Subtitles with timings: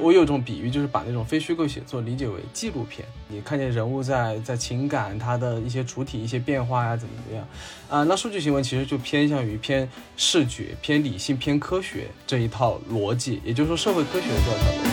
[0.00, 7.46] 我有一种比喻，就是把那种非虚构写作理解为纪录片，你看见人物在在情感他的一些主体一些变化呀，怎么怎么样
[7.88, 8.02] 啊？
[8.04, 14.90] 那数据新闻其实就偏向于偏视觉、偏理性、偏科学这一套逻辑，也就是说社会科学的这套逻辑。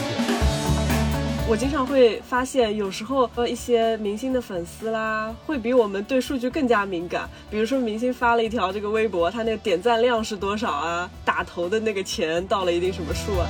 [1.49, 7.29] 我经常会发现，有时候呃一些明星的粉丝啦，会比我们对数据更加敏感。
[7.49, 11.09] 比如说，明星发了一条这个微博，他那个点赞量是多少啊？
[11.23, 13.47] 打头的那个钱到了一定什么数啊？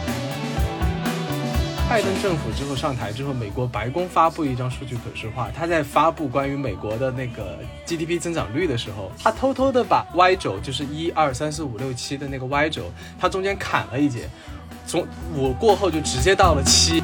[1.90, 14.30] 拜登政府之后上台之后，美国白宫发布一张数据可视化，他在发布关于美国的那个 GDP 增长率的时候，他偷偷的把 Y 轴，就是一二三四五六七的那个 Y 轴，它中间砍了一截，
[14.86, 17.02] 从五过后就直接到了七。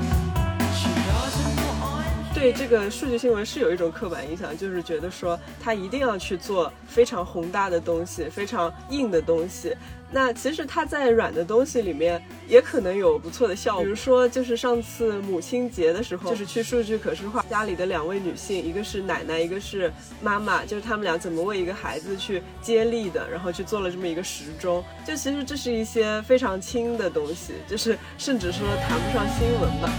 [2.44, 9.74] 对这个数据新闻是有一种刻板印象，就是觉得说他一定要去做非常宏大的东西，非常硬的东西。
[10.12, 13.84] 那其实他在软的东西里面也可能有不错的效果。
[13.86, 19.89] 比如说，就是上次母亲节的时候，就是去数据可视化家里的两位女性，一个是奶奶，一个是
[20.22, 24.84] 妈妈，就是他们俩怎么为一个孩子去接力的，然后去做了这么一个时钟。
[25.08, 29.89] 就其实这是一些非常轻的东西，就是甚至说谈不上新闻吧。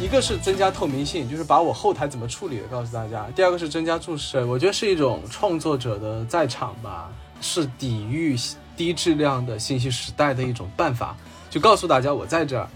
[0.00, 7.08] 一个是增加透明性，就是把我后台怎么处理的告诉大家；第二个是增加注释，我觉得是一种创作者的在场吧，
[7.40, 8.36] 是抵御
[8.76, 11.16] 低质量的信息时代的一种办法，
[11.48, 12.68] 就告诉大家我在这儿，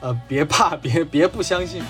[0.00, 1.82] 呃，别怕， 别别不相信。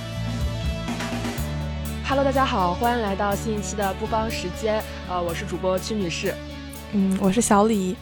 [2.07, 6.35] Hello，大家好，欢迎来到新一期的不帮时间，呃，我是主播屈女士，
[6.93, 7.97] 嗯，我是小李。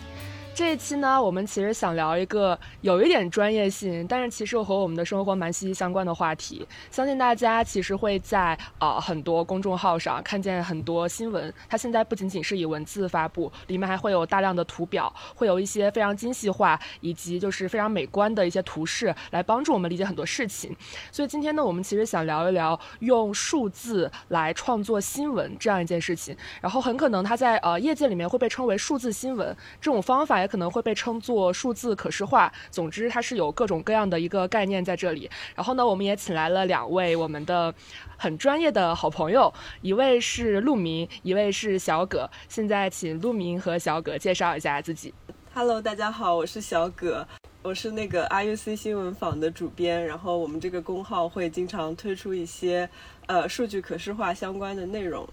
[0.56, 6.66] 这一期呢，我们其实想聊一个有一点专业性，但是其实和我们的生活蛮息息相关的话题。
[6.90, 20.74] 相信大家其实会在呃很多公众号上看见很多新闻，它现在不仅仅是以文字发布，里面还会有大量的图表，会有一些非常精细化以及就是非常美观的一些图示来帮助我们理解很多事情。
[21.12, 26.34] 所以今天呢，我们其实想聊一聊用数字来创作新闻这样一件事情。
[26.62, 30.45] 然后很可能它在呃业界里面会被称为数字新闻这种方法。
[30.46, 32.52] 可能会被称作数字可视化。
[32.70, 35.30] 总之，它是有各种各样的一个概念在这里。
[35.54, 37.74] 然后呢，我们也请来了两位我们的
[38.16, 39.52] 很专业的好朋友，
[39.82, 42.28] 一位是陆明，一位是小葛。
[42.48, 45.12] 现在请陆明和小葛介绍一下自己。
[45.54, 47.26] Hello，大家好，我是小葛，
[47.62, 50.06] 我是那个 RUC 新闻坊的主编。
[50.06, 52.88] 然后我们这个公号会经常推出一些
[53.26, 55.26] 呃数据可视化相关的内容。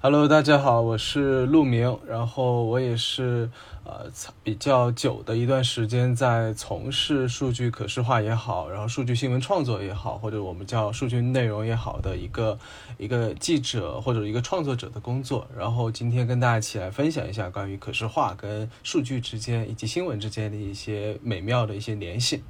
[0.00, 3.50] ，Hello，大家好，我是陆明，然后我也是。
[3.82, 4.06] 呃，
[4.44, 12.56] 比较久的一段时间在从事数据可视化也好，然后数据新闻创作也好，或者我们叫数据内容也好的一个
[12.98, 15.44] 一个记者或者一个创作者的工作。
[15.56, 22.44] 然后今天跟大家一起来分享一下关于可视化跟数据之间以及新闻之间的一些美妙的一些联系。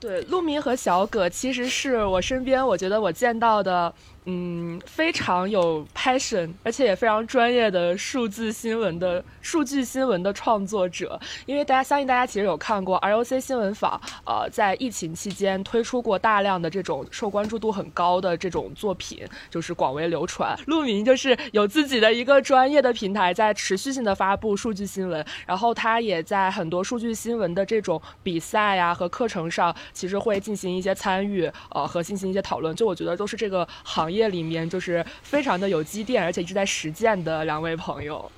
[0.00, 3.92] 对，陆明和小葛其实是我身边我觉得我见到的。
[4.24, 11.18] 嗯，非常有 passion，而且也非常专业的数字新闻的数据新闻的创作者。
[11.46, 20.54] 因为大家相信大家其实有看过 ROC 新闻坊，呃，在疫情期间推出过大量的这种受关注度很高的这种作品，就是广为流传。
[20.66, 32.76] 陆明就是有自己的一个专业的平台，在持续性的发布数据新闻，然后他也在很多数据新闻的这种比赛呀和课程上，其实会进行一些参与，呃，和进行一些讨论。
[32.76, 34.18] 就我觉得都是这个行业。
[34.18, 38.28] 业里面就是非常的有积淀，而且一直在实践的两位朋友。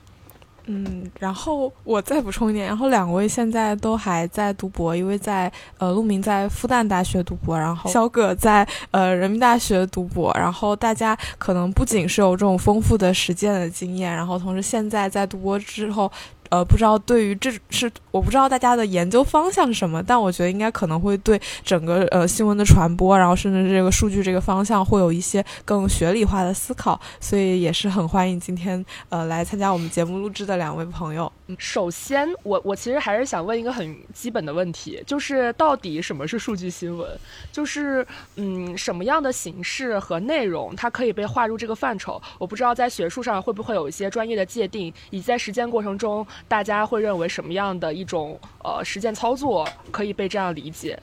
[0.67, 10.31] 嗯，然后我再补充一点，然后两位现在都还在读博，一位在呃陆明在复旦大学读博，然后小葛在呃人民大学读博。
[10.35, 16.13] 然后大家可能不仅是有这种丰富的实践的经验，然后同时现在在读博之后。
[16.51, 31.31] 呃，不知道对于这是我不知道大家的研究方向是什么，但我觉得应该可能会对整个呃新闻的传播，然后甚至这个数据这个方向会有一些更学理化的思考，所以也是很欢迎今天呃来参加我们节目录制的两位朋友。
[31.59, 37.09] 首先，我我其实还是想问一个很基本的问题，就是到底什么是数据新闻？
[37.53, 42.21] 就是嗯，什么样的形式和内容它可以被划入这个范畴？
[42.39, 46.27] 我不知道在学术上会不会有一些专业的界定，以及在实践过程中。
[46.49, 51.01] 大家会认为什么样的一种呃实践操作可以被这样理解？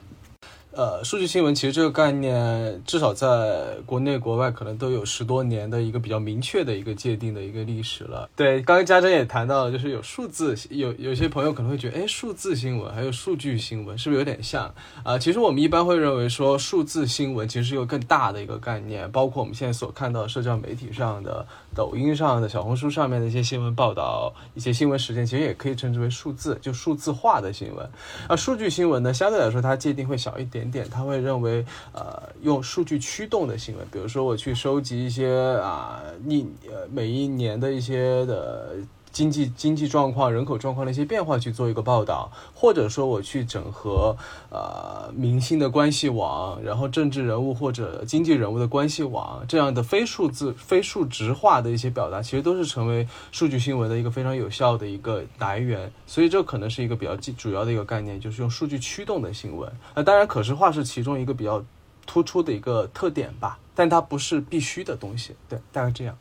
[0.78, 8.30] 呃，数据新闻其实这个概念，至少在国内国外可能都有十多年的一个比较明确的一个界定的一个历史了。
[8.36, 14.72] 对，刚刚家珍也谈到了，就是有数字，有有些朋友可能会觉得，哎，数字新闻还有数据新闻是不是有点像
[15.02, 15.18] 啊？
[15.18, 21.44] 其实我们一般会认为说，数字新闻其实是一个更大的一个概念，包括我们现在所看到社交媒体上的
[21.78, 27.88] 抖音上的小红书上面的一些新闻报道、一些新闻事件，其实也可以称之为数字，就数字化的新闻。
[28.28, 38.74] 而数据新闻呢，相对来说它界定会小一点点，它会认为呃用数据驱动的新闻，比如说我去收集一些啊你呃每一年的一些的。
[39.18, 44.16] 经济经济状况、人口状况的一些变化去做一个报道，或者说我去整合
[44.48, 55.90] 呃明星的关系网，然后政治人物或者经济人物的关系网这样的非数字、非数值化的一些表达，其实都是成为数据新闻的一个非常有效的一个来源。
[56.06, 59.68] 所以这可能是一个比较主要的一个概念，就是用数据驱动的新闻。
[59.96, 61.60] 那当然可视化是其中一个比较
[62.06, 65.34] 突出的一个特点吧，但它不是必须的东西。
[65.48, 66.16] 对，大概这样。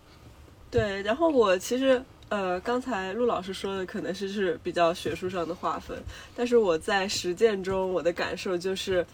[0.72, 2.04] 对，然后我其实。
[2.30, 5.98] 呃，刚才陆老师说的可能是是比较学术上的划分，
[6.36, 9.06] 但是我在实践中我的感受就是，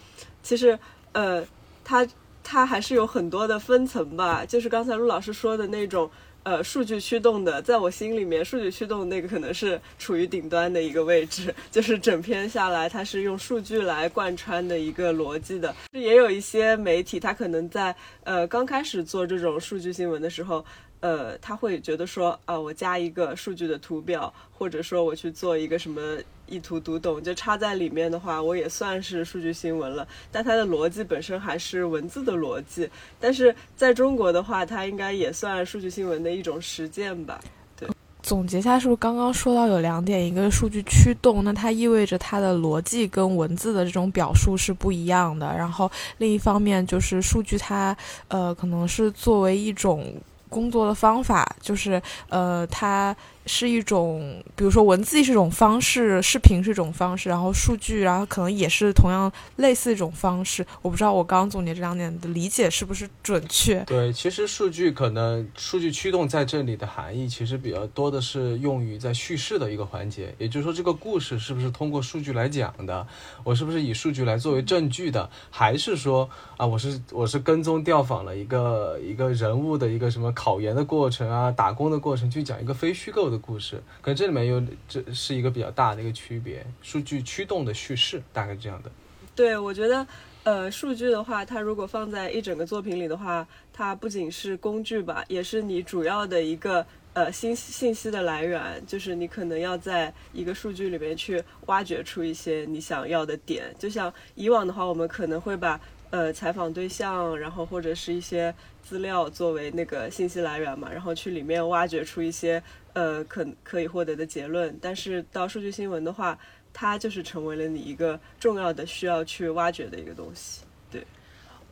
[0.42, 0.76] 其实
[1.12, 1.46] 呃，
[1.84, 2.04] 它
[2.42, 4.44] 它还是有很多的分层吧。
[4.44, 6.10] 就是刚才陆老师说的那种
[6.42, 15.72] 呃数据驱动的，在我心里面，数据驱动那个可能是处于顶端的一个位置，就是整篇下来它是用数据来贯穿的一个逻辑的。
[15.92, 17.94] 也有一些媒体，它可能在
[18.24, 20.64] 呃刚开始做这种数据新闻的时候。
[21.00, 26.00] 呃，他会觉得说，啊，我加一个数据的图表，或者说我去做一个什么
[26.46, 30.08] 一图读懂，就插在里面的话，我也算是数据新闻了。
[30.32, 32.88] 但它的逻辑本身还是文字的逻辑，
[33.20, 37.38] 但是在中国的话，它应该也算数据新闻的一种实践吧？
[37.76, 37.86] 对。
[38.22, 45.54] 总结一下，是不是刚刚说到有两点，一个数据驱动，那它意味着它的逻辑跟文字的这种表述是不一样的。
[45.54, 47.94] 然后另一方面就是数据它，
[48.28, 50.14] 呃，可能是作为一种。
[50.54, 53.16] 工作的方法就是，呃，他。
[53.46, 60.66] 是一种，比如说文字是一种方式，视频是一种方式，然后数据，然后可能也是同样类似一种方式。
[60.80, 63.80] 我不知道我刚刚总结这两点的理解是不是准确？
[63.84, 73.06] 对，其实数据可能数据驱动在这里的含义其实比较多的是用于在叙事的一个环节，也就是说这个故事是不是通过数据来讲的，
[73.44, 83.33] 我是不是以数据来作为证据的，还是说啊我是我是跟踪调访了一个一个人物的一个什么考研的过程啊，打工的过程去讲一个非虚构的。
[83.34, 88.90] 的故事，可能这里面有这是一个比较大的一个区别，数据驱动的叙事大概这样的。
[89.36, 90.06] 对，我觉得，
[90.44, 103.74] 呃，数据的话，它如果放在一整个作品里的话，它不仅是工具吧，也是你主要的一个呃信信息的来源，就是你可能要在一个数据里面去挖掘出一些你想要的点。
[103.76, 105.80] 就像以往的话，我们可能会把
[106.14, 112.62] 呃采访对象，然后或者是一些资料作为那个信息来源嘛，然后去里面挖掘出一些。
[112.92, 116.38] 呃，可可以获得的结论，但是到数据新闻的话，
[116.72, 120.60] 它就是成为了你一个重要的需要去挖掘的一个东西。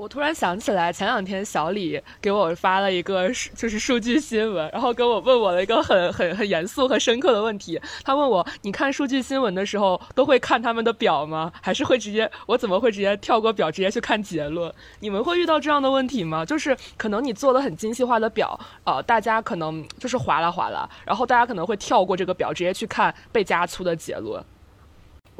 [0.02, 7.80] 我突然想起来，前两天小李给我发了一个就是数据新闻，然后跟我问我了一个很很很严肃和深刻的问题。
[8.02, 11.52] 他问我：你看数据新闻的时候，都会看他们的表吗？
[11.62, 14.74] 还是会直接我怎么会直接跳过表，直接去看结论？
[14.98, 16.44] 你们会遇到这样的问题吗？
[16.44, 24.44] 就是可能你做的很精细化的表，呃，大家可能就是划拉划拉，然后大家可能会跳过这个表，直接去看被加粗的结论。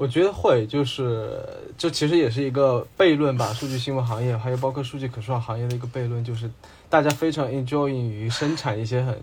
[0.02, 1.38] 我觉得会，就是
[1.78, 3.52] 这其实也是一个悖论吧。
[3.52, 6.50] 数据新闻行业，还有包括数据可视化行业的一个悖论，就是
[6.90, 9.22] 大家非常 enjoy 于生产一些很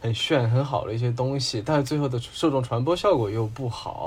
[0.00, 4.04] 很炫、很好的一些东西，但是最后的受众传播效果又不好。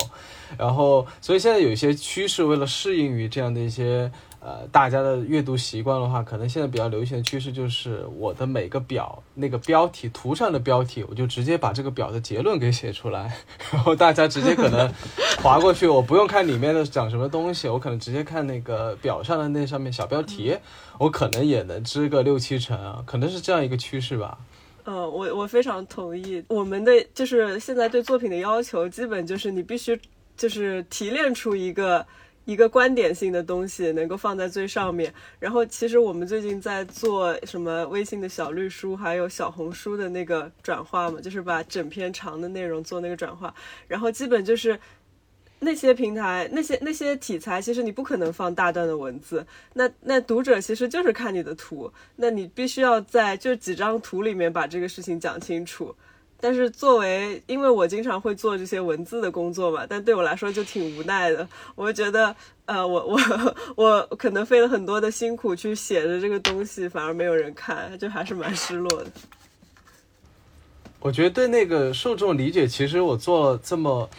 [0.58, 4.12] 然后，所以现在有一些趋势，为了适应于这样的一些。
[4.42, 13.36] 呃，大家的阅读习惯的话，可能现在比较流行的趋势就是，我的每个表那个标题图上的标题，我就直接把这个表的结论给写出来，
[13.70, 14.90] 然后大家直接可能
[15.44, 20.56] 划过去，我不用看里面的讲什么东西，我可能直接看那个表上的那上面小标题，
[20.98, 24.38] 我可能也能知个六七成啊，可能是这样一个趋势吧。
[24.86, 30.00] 嗯，我我非常同意，我们的就是现在对作品的要求，基本就是你必须
[30.38, 32.06] 就是提炼出一个。
[32.50, 43.54] 一个观点性的东西能够放在最上面，然后其实我们最近在做什么微信的小绿书，还有小红书的那个转化嘛，就是把整篇长的内容做那个转化，
[43.88, 44.80] 然后基本就是
[45.60, 55.96] 那些平台那些那些题材，其实你不可能放大段的文字，那那读者其实就是看你的图，那你必须要在就几张图里面把这个事情讲清楚。
[56.42, 61.46] 但是作为，因为我经常会做这些文字的工作嘛，但对我来说就挺无奈的。
[61.76, 62.34] 我觉得，
[62.66, 69.12] 呃，我我我可能费了很多的辛苦去写的这个东西，反而没有人看，就还是蛮失落的。
[71.02, 74.10] 我觉得对那个受众理解，其实我做了这么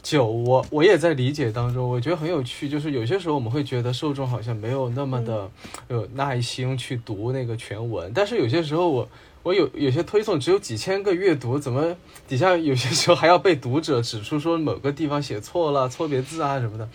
[0.00, 1.88] 久，我我也在理解当中。
[1.90, 5.50] 我觉得很有趣，就是有些时候我们会觉得受众好像没有那么的
[5.88, 9.08] 有耐心去读那个全文，但是有些时候我。
[9.44, 11.94] 我有有些推送只有几千个阅读，怎么
[12.26, 16.88] 底下有些时候还要被读者指出说某个地方写错了、错别字啊什么的？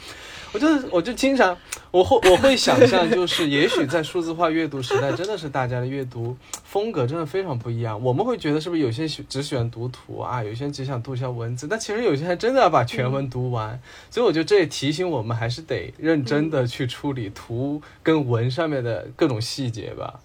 [0.51, 1.55] 我就我就经常
[1.91, 8.03] 我会我会想象，就是也许在数字化阅读时代，真的是大家的阅读风格真的非常不一样。
[8.03, 13.79] 我们会觉得是不是有些只喜欢读图啊，有些人只想读一下文字，但其实有些人真的要把全文读完。
[14.09, 20.19] 所以我觉得这也提醒我们，还是得认真的去处理图跟文上面的各种细节吧。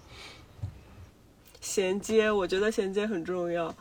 [1.65, 3.73] 衔接，我觉得衔接很重要。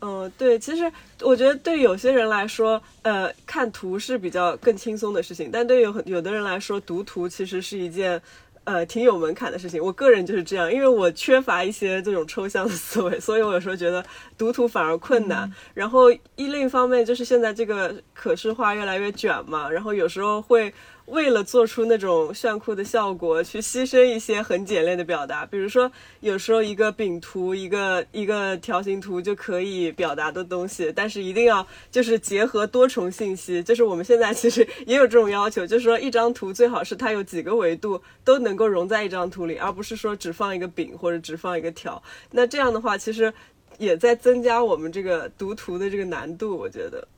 [0.00, 0.92] 嗯，对，其实
[1.22, 8.20] 我觉得对有些人来说，呃，看图是比较更轻松的事情，但对有有的人来说，读图其实是一件，
[8.64, 9.82] 呃，挺有门槛的事情。
[9.82, 14.04] 我个人就是这样，因为我缺乏一些这种抽象的思维，所以我有时候觉得
[14.36, 15.50] 读图反而困难。
[15.74, 20.72] 然后一另一方面就是现在这个可视化越来越卷嘛，然后有时候会。
[21.10, 42.02] 为了做出那种炫酷的效果，去牺牲一些很简练的表达，比如说有时候一个饼图、一个一个条形图就可以表达的东西，但是一定要就是结合多重信息，就是我们现在其实也有这种要求，就是说一张图最好是它有几个维度都能够融在一张图里，而不是说只放一个饼或者只放一个条。
[42.30, 43.32] 那这样的话，其实
[43.78, 47.08] 也在增加我们这个读图的这个难度，我觉得。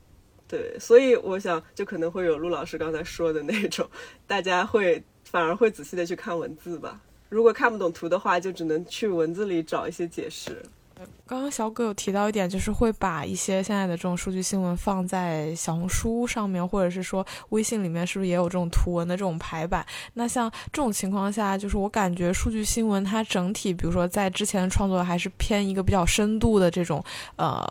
[0.51, 3.89] 对，所以我想，就可能会有陆老师刚才说的那种，
[4.27, 6.99] 大家会反而会仔细的去看文字吧。
[7.29, 10.61] 如果看不懂图的话，就只能去文字里找一些解释。
[11.25, 19.85] 刚刚小葛有提到一点，就是会把一些现在的这种数据新闻放在小红书上面，或者是说微信里面，是不是也有这种图文的这种排版？
[20.15, 27.01] 那像这种情况下，就是我感觉数据新闻它整体，比如说在之前创作还是偏一个比较深度的这种，
[27.37, 27.65] 呃。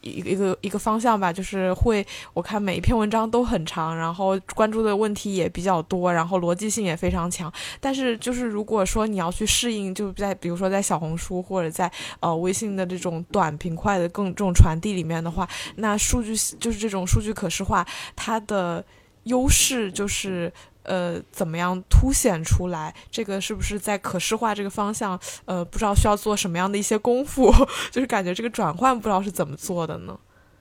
[0.00, 7.52] 一个一个一个方向吧，就是会我看每一篇文章都很长，然后关注的问题也比较多，然后逻辑性也非常强。
[7.80, 18.84] 但是就是如果说你要去适应，就在比如说在小红书或者在呃微信的这种短平快的更这种传递里面的话，那数据就是这种数据可视化，它的
[19.24, 20.52] 优势就是。
[20.82, 22.94] 呃，怎么样凸显出来？
[23.10, 25.18] 这个是不是在可视化这个方向？
[25.44, 27.52] 呃，不知道需要做什么样的一些功夫，
[27.90, 30.18] 就是感觉这个转换不知道是怎么做的呢？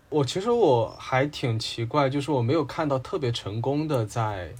[0.10, 4.54] 我其实我还挺奇怪，就是我没有看到特别成功的在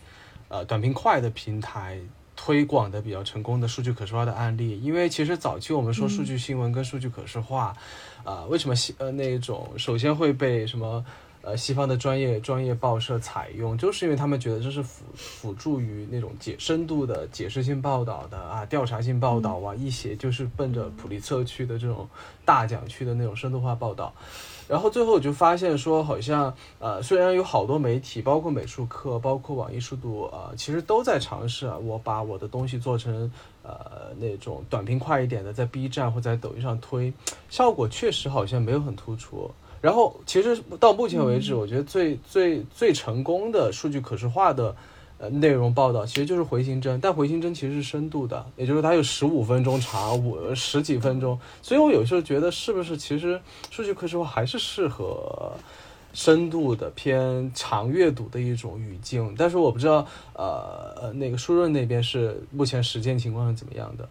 [0.48, 2.00] 呃短平快的平台
[2.36, 4.80] 推广的比较成功的数据可视化的案例。
[4.82, 7.76] 因为其实早期我们说数据新闻跟数据可视化，
[8.24, 11.06] 啊，为什么呃那种首先会被什么？
[11.44, 22.08] 呃，西方的专业专业报社采用，就是因为他们觉得这是辅辅助于那种解深度的解释性报道的啊，调查性报道啊，一些就是奔着普利策去的这种
[22.46, 24.14] 大奖去的那种深度化报道。
[24.68, 33.30] 然后最后我就发现说，好像呃，虽然有好多媒体，包括美术课，包括网易数读啊，其实都在尝试啊，我把我的东西做成
[33.64, 37.12] 呃那种短平快一点的，在 B 站或在抖音上推，
[37.50, 39.52] 效果确实好像没有很突出。
[39.82, 44.76] 然后，其实到目前为止，我觉得最最最成功的数据可视化的
[45.18, 47.00] 呃内容报道，其实就是回形针。
[47.02, 51.40] 但回形针其实是深度的，也就是它有十五分钟长，五十几分钟。
[51.64, 55.52] 所以我有时候觉得，是不是其实数据可视化还是适合
[56.14, 59.34] 深度的偏长阅读的一种语境？
[59.36, 64.08] 但是我不知道，呃，那个舒润那边是目前实践情况是怎么样的？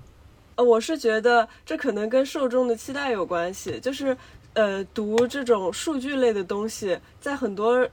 [0.57, 4.17] 呃，我是觉得这可能跟受众的期待有关系，就是。
[4.55, 7.89] 呃，读这种数据类的东西，在很多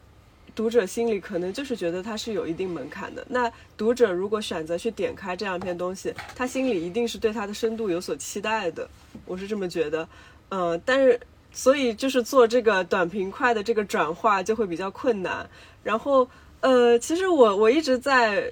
[0.56, 3.24] 读者心里可能就是觉得它是有一定门槛的。
[3.30, 8.90] 那读者如果选择去点开这样一篇东西，他心里一定是对它的深度有所期待的。
[9.26, 10.08] 我是这么觉得。
[10.50, 11.20] 嗯，但是
[11.52, 15.48] 所以就是做这个短平快的这个转化就会比较困难。
[15.84, 16.28] 然后，
[16.62, 18.52] 呃，其实我我一直在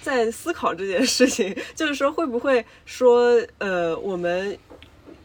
[0.00, 4.56] 在思考这件事情， 就是说会不会说，呃，我们。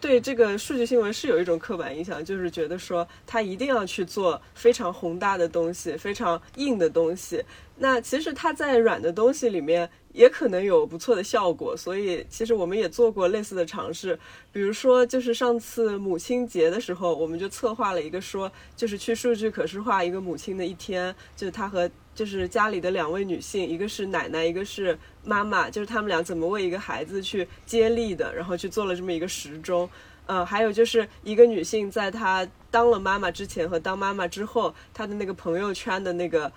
[0.01, 7.43] 对这个数据新闻是有一种刻板印象，就是觉得说它一定要去做非常宏大的东西、非常硬的东西。
[7.77, 11.75] 那其实它在软的东西里面也可能有不错的效果。
[11.75, 14.17] 所以其实我们也做过类似的尝试，
[14.51, 21.89] 比如说就是上次母亲节的时候，我们就策划了一个说，就是去数据可视化一个母亲的一天，就是她和。
[22.19, 29.89] 就是家里的两位女性，一个是奶奶，一个是妈妈，就是他们俩怎么为一个孩子去接力的，然后去做了这么一个时钟。
[30.25, 36.51] 呃，还有就是一个女性在她当了妈妈之前和当妈妈之后，她的那个朋友圈的那个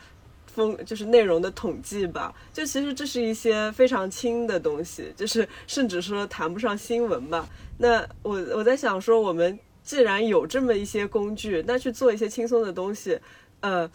[0.46, 2.34] 风，就是内容的统计吧。
[2.52, 7.48] 就其实这是一些非常轻的东西，就是甚至说谈不上新闻吧。
[7.78, 13.20] 那我我在想说，我们既然有这么一些工具，那去做一些轻松的东西，
[13.60, 13.88] 呃。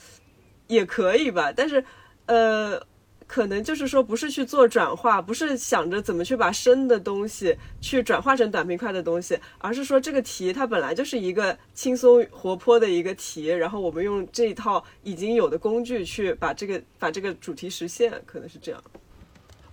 [0.67, 1.83] 也可以吧，但是，
[2.25, 2.81] 呃，
[3.25, 18.81] 可能就是说不是去做转化，不是想着怎么去把深的东西去转化成短平快的东西，而是说这个题它本来就是一个轻松活泼的一个题，然后我们用这一套已经有的工具去把这个把这个主题实现，可能是这样。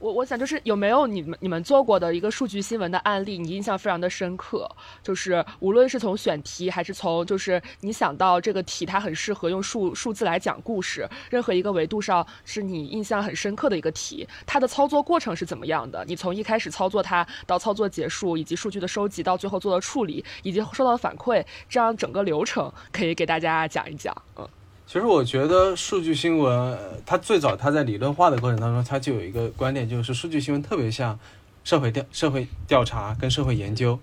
[0.04, 4.70] 我我想就是有没有你们你们做过的一个数据新闻的案例，你印象非常的深刻，
[5.02, 16.04] 就是无论是从选题还是从就是你想到这个题它很适合用数数字来讲故事，任何一个维度上是你印象很深刻的一个题，它的操作过程是怎么样的？
[16.06, 24.46] 你从一开始操作它到操作结束，以及数据的收集到最后做的处理，以及收到的反馈，这样整个流程可以给大家讲一讲，嗯。
[24.94, 31.18] 其实我觉得数据新闻，它最早它在理论化的过程当中，它就有一个观点，就是数据新闻特别像
[31.64, 33.98] 社会调社会调查跟社会研究，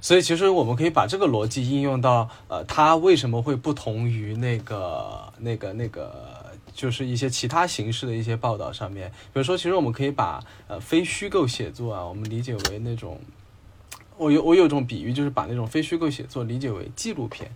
[0.00, 6.12] 所以其实我们可以把这个逻辑应用到呃，它为什么会不同于那个那个那个，
[6.74, 9.08] 就是一些其他形式的一些报道上面。
[9.32, 13.20] 比如说，其实我们可以把呃非虚构写作啊，我们理解为那种，
[14.16, 17.48] 我有我有一种比喻，就是把那种非虚构写作理解为纪录片。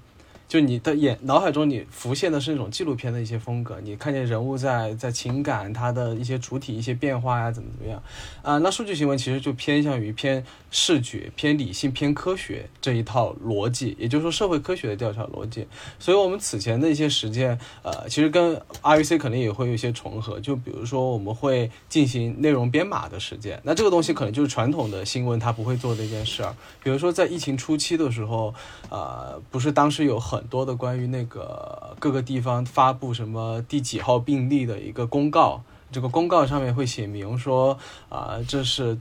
[0.51, 8.03] 就你的眼脑海中，你浮现的是那种纪录片的一些风格，你看见人物在在情感，他的一些主体一些变化呀，怎么怎么样
[8.43, 8.59] 啊？
[8.59, 15.69] 那数据新闻其实就偏向于偏视觉、偏理性、偏科学这一套逻辑，也就是说社会科学的调查逻辑。
[16.01, 20.41] 所以我们此前的一些实践，呃，其实跟 RUC 肯定也会有一些重合。
[20.41, 26.53] 就比如说，我们会进行内容编码的实践，那这个东西可能就是传统的新闻它不会做的一件事儿。
[26.83, 28.53] 比如说在疫情初期的时候，
[28.89, 35.61] 呃，不是当时有很很多的关于那个各个地方发布什么第几号病例的一个公告，
[35.93, 37.77] 这个公告上面会写明说
[38.09, 38.99] 啊，这是。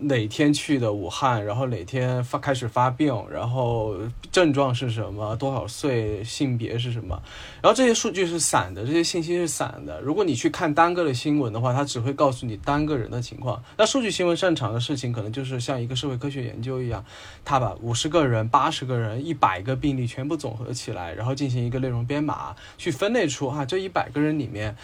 [0.00, 3.96] 哪天去的武汉，然后哪天发开始发病，然后
[4.30, 7.20] 症状是什么，多少岁，性别是什么，
[7.60, 10.00] 然后这些数据是散的，这些信息是散的。
[10.00, 13.60] 如果你去看单个的新闻的话，它只会告诉你单个人的情况。
[13.76, 17.04] 那数据新闻擅长的事情，可能就是像一个社会科学研究一样，
[17.44, 24.76] 他把五十个人、八十个人、一百个病例全部总合起来，然后进行一个内容编码，去分类出啊这一百个人里面。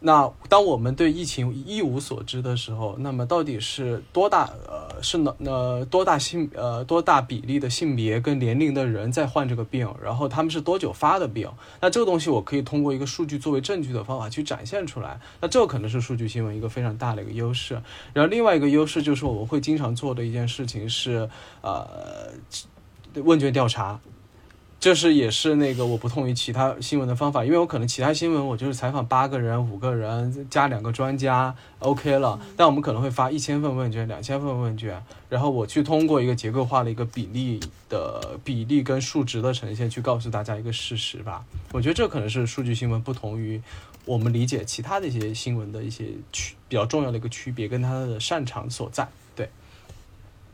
[0.00, 11.50] 那当我们对疫情一无所知的时候，那么到底是多大呃是呢呃多大性呃多大比例的性别跟年龄的人在患这个病，然后他们是多久发的病？
[11.80, 15.18] 那这个东西我可以通过一个数据作为证据的方法去展现出来。
[15.40, 17.80] 那这可能是数据新闻一个非常大的一个优势。
[18.12, 21.28] 然后另外一个优势就是我们会经常做的一件事情是
[21.62, 21.88] 呃
[23.14, 23.98] 问卷调查。
[24.78, 32.38] 这是也是那个我不同于其他新闻的方法，因为我可能其他新闻我就是采访八个人、五个人加两个专家，OK 了。
[32.56, 37.58] 但我们可能会发一千份问卷、两千份问卷，然后我去通过一个结构化的一个比例
[37.88, 41.44] 的比例跟数值的呈现，去告诉大家一个事实吧。
[41.72, 43.60] 我觉得这可能是数据新闻不同于
[44.04, 49.08] 我们理解其他的一些新闻的一些区比较重要的一个区别，跟它的擅长所在。
[49.34, 49.48] 对，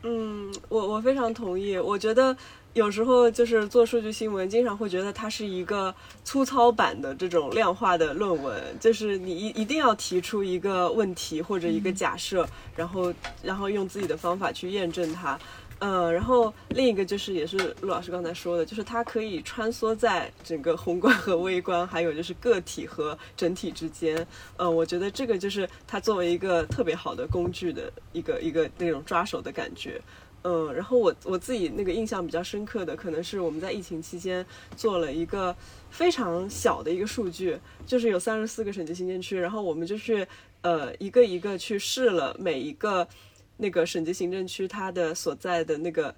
[0.01, 2.35] 嗯，我我非常同意，我觉得。
[2.73, 15.39] 有时候就是做数据新闻，经常会觉得它是一个粗糙版的这种量化的论文，就是你一一定要提出一个问题或者一个假设，然后然后用自己的方法去验证它。
[15.79, 24.25] 嗯，然后另一个就是也是陆老师刚才说的，就是它可以穿梭在整个宏观和微观，还有就是个体和整体之间。
[24.55, 30.01] 嗯，我觉得这个就是它作为一个特别好的工具的一个一个那种抓手的感觉。
[30.45, 35.55] 嗯，然后我我自己那个印象比较深刻的，可能是我们在疫情期间做了一个
[35.89, 40.27] 非常小的一个数据，就是有三十四个省级行政区，然后我们就去
[40.61, 43.07] 呃一个一个去试了每一个
[43.55, 46.13] 那个省级行政区它的所在的那个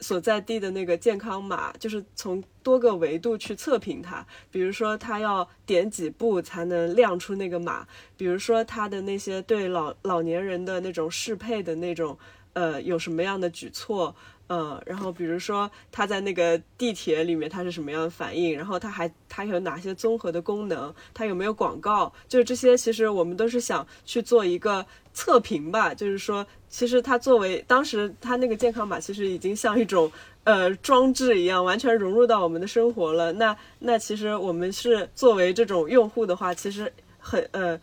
[0.00, 12.18] 所在地的那个健康码，就是从多个维度去测评它，比如说它要点几步才能亮出那个码，比如说它的那些对老老年人的那种适配的那种。
[12.52, 14.14] 呃，有什么样的举措？
[14.48, 18.54] 呃，然后比如说他在那个地铁里面他是什么样的反应？
[18.54, 20.94] 然后他还他有哪些综合的功能？
[21.14, 22.12] 他有没有广告？
[22.28, 24.84] 就是这些，其实我们都是想去做一个
[25.14, 25.94] 测评吧。
[25.94, 30.12] 就是说，其实它作为当时它那个健康码，其实已经像一种
[30.44, 33.32] 呃装置一样，完全融入到我们的生活了。
[33.32, 37.80] 那那其实我们是作为这种用户的话，其实很呃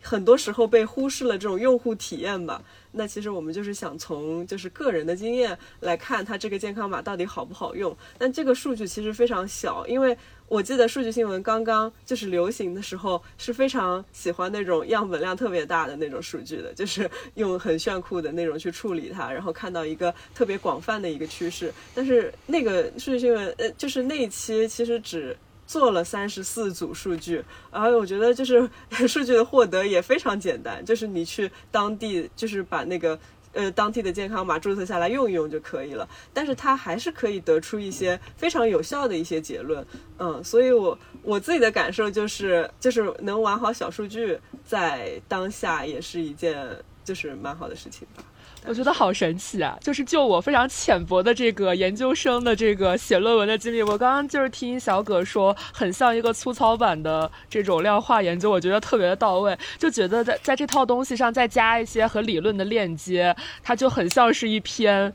[0.00, 2.62] 很多时候被忽视了这种用户体验吧。
[2.96, 7.96] 那其实我们就是想从就是个人的经验来看，它这个健康码到底好不好用。
[8.16, 10.16] 但这个数据其实非常小，因为
[10.48, 21.72] 我记得数据新闻刚刚就是流行的时候，是非常喜欢那种样本量特别大的那种数据的，就是用很炫酷的那种去处理它，然后看到一个特别广泛的一个趋势。
[21.94, 28.68] 但是那个数据新闻，呃，就是那一期其实只做了三十四组数据，然后我觉得就是
[29.08, 33.18] 数据的获得也非常简单，就是你去当地就是把那个。
[33.52, 39.82] 呃，当地的健康码注册下来用一用就可以了，但是它还是可以得出一些非常有效的一些结论，
[40.18, 46.68] 嗯，所以我我自己的感受就是，就是能玩好小数据，在当下也是一件
[47.02, 48.22] 就是蛮好的事情吧。
[48.68, 49.78] 我觉得好神奇啊！
[49.80, 59.56] 就是就我非常浅薄的这个研究生的这个写论文的经历，我刚刚就是听小葛说，很像一个粗糙版的这种量化研究，我觉得特别的到位。
[59.78, 65.12] 就觉得在在这套东西上再加一些和理论的链接，它就很像是一篇，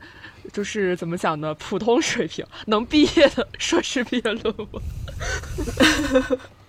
[0.50, 1.54] 就是怎么讲呢？
[1.54, 4.82] 普通水平能毕业的硕士毕业论文。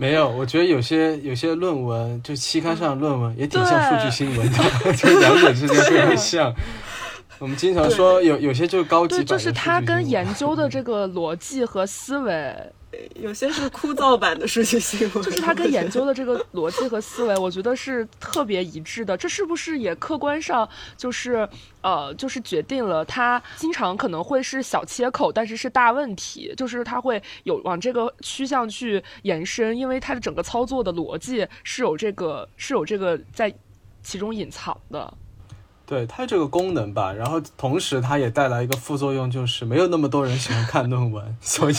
[0.00, 6.54] 没有，我觉得有些有些论文，就期刊上的论文也挺像数据新闻的， 就两者之间非常像。
[7.38, 12.56] 我们经常说有有些就是高级，就是它跟研究的这个逻辑和思维。
[13.14, 19.16] 有些是枯燥版的数据新闻， 就是它跟研究的这个逻辑和思维，我觉得是特别一致的。
[19.16, 21.48] 这是不是也客观上就是
[21.82, 33.54] 呃，就是决定了它经常可能会是小切口，但是是大问题，就是它会有往这个趋向去延伸，因为它的整个操作的逻辑是有这个是有这个在
[34.02, 35.14] 其中隐藏的。
[35.90, 41.74] 对它这个功能吧，然后同时它也带来一个副作用，就是没有那么多人喜欢看论文， 所以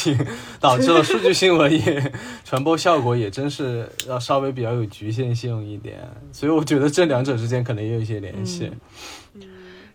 [0.60, 2.12] 导致了数据新闻也
[2.43, 6.06] 传播效果也真是要稍微比较有局限性一点。
[6.34, 8.69] 所以我觉得这两者之间可能也有一些联系。
[9.36, 9.43] 嗯，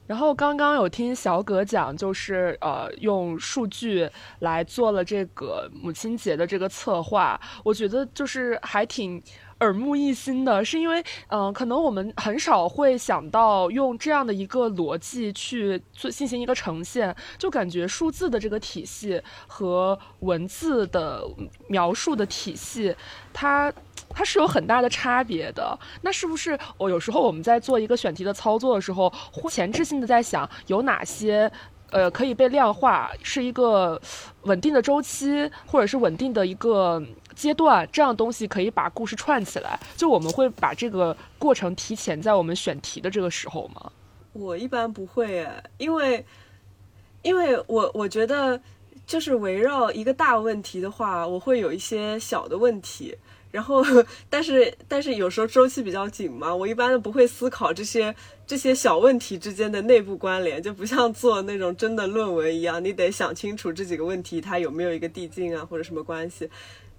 [0.06, 9.22] 然后刚刚有听小葛讲，就是呃用数据来做了这个母亲节的这个策划，我觉得就是还挺。
[9.60, 21.22] 耳目一新的是因为，嗯，可能我们很少会想到用这样的一个逻辑去做进行一个呈现，就感觉数字的这个体系和文字的
[21.68, 22.94] 描述的体系，
[23.32, 23.72] 它
[24.10, 25.78] 它是有很大的差别的。
[26.02, 29.12] 那是不是我有时候我们在做一个选题的操作的时候，
[29.50, 31.50] 前置性的在想有哪些？
[31.92, 33.98] 呃，可以被量化，是一个
[34.42, 37.00] 稳定的周期，或者是稳定的一个
[37.36, 39.78] 阶段，这样东西可以把故事串起来。
[39.96, 43.92] 就我们会把这个过程提前在我们选题的这个时候吗？
[44.32, 45.46] 我一般不会，
[45.78, 46.24] 因为，
[47.22, 48.60] 因为我我觉得，
[49.06, 53.16] 就是围绕一个大问题的话，我会有一些小的问题。
[53.52, 53.82] 然后，
[54.28, 58.14] 但是但是有时候周期比较紧嘛，我一般不会思考这些
[58.46, 66.50] 这些小问题之间的内部关联，就不像做那种真的论文一样，你得想清楚这几个问题它有没有一个递进啊或者什么关系。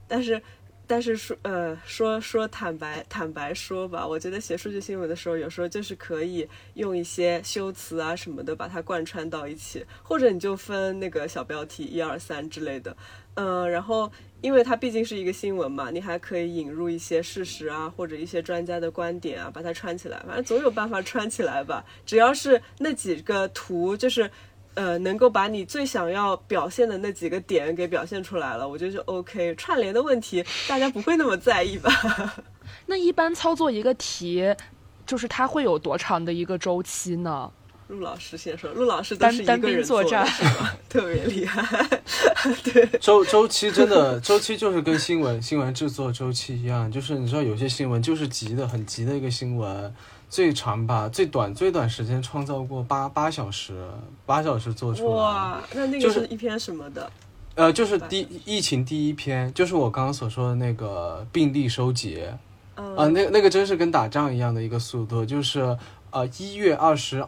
[0.07, 0.41] 但是
[0.85, 12.95] 但是说呃说说坦白坦白说吧，我觉得写数据新闻的时候，有时候就是可以用一些修辞啊什么的把它贯穿到一起，或者你就分那个小标题一二三之类的，
[13.35, 14.11] 嗯，然后。
[14.39, 20.23] 因为它毕竟是一个新闻嘛，你还可以引入一些事实啊，或者一些专家的观点啊，把它串起来。
[20.27, 21.83] 反正总有办法串起来吧。
[22.05, 24.29] 只要是那几个图，就是
[24.77, 29.55] 呃，能够把你最想要表现的那几个点给表现出来了，我觉得就 OK。
[29.55, 31.91] 串联的问题，大家不会那么在意吧？
[32.85, 34.55] 那一般操作一个题，
[35.03, 37.51] 就是它会有多长的一个周期呢？
[37.87, 40.75] 陆老师先说，陆老师都是一个人作战，是吧？
[40.87, 41.65] 特别厉害。
[42.63, 49.91] 对，周周期真的周期就是跟新闻新闻制作周期一样，就是你知道有些新闻就是急的很急的一个新闻，
[50.29, 53.87] 最长吧，最短最短时间创造过八八小时，
[54.25, 55.15] 八小时做出来。
[55.15, 57.09] 哇，那那个是一篇什么的？
[57.55, 62.23] 呃，就是第疫情第一篇，就是我刚刚所说的那个病例收集。
[62.75, 65.75] 啊，那那个真是跟打仗一样的一个速度，就是
[66.11, 67.25] 呃一月二十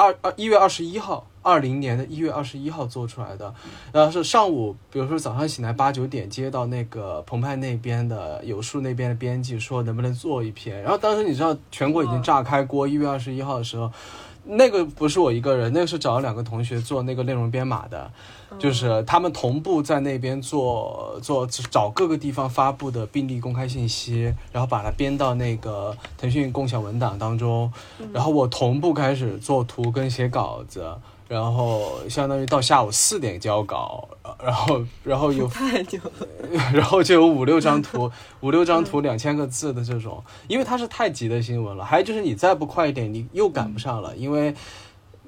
[0.00, 0.16] 二。
[0.22, 3.54] 二一月二十一号，二零年的一月二十一号做出来的，
[3.92, 13.92] 然后是上午，比如说早上醒来八九点，接到那个澎湃那边的有数那边的编辑说能不能做一篇，然后当时你知道全国已经炸开锅，一月二十一号的时候。
[14.44, 18.10] 那个不是我一个人，那个是找了两个同学做那个内容编码的，
[18.58, 27.72] 就是他们同步在那边做做找各个地方发布的病例公开信息，然后把它编到那个腾讯共享文档当中，
[28.12, 30.94] 然后我同步开始做图跟写稿子。
[31.30, 34.08] 然后相当于到下午四点交稿，
[34.44, 36.26] 然后然后有 太久了，
[36.74, 38.10] 然后就有五六张图，
[38.42, 41.84] 五六张图两千个字的这种，因为它是太急的新闻了。
[41.84, 44.52] 还有就是你再不快一点，你又赶不上了，因为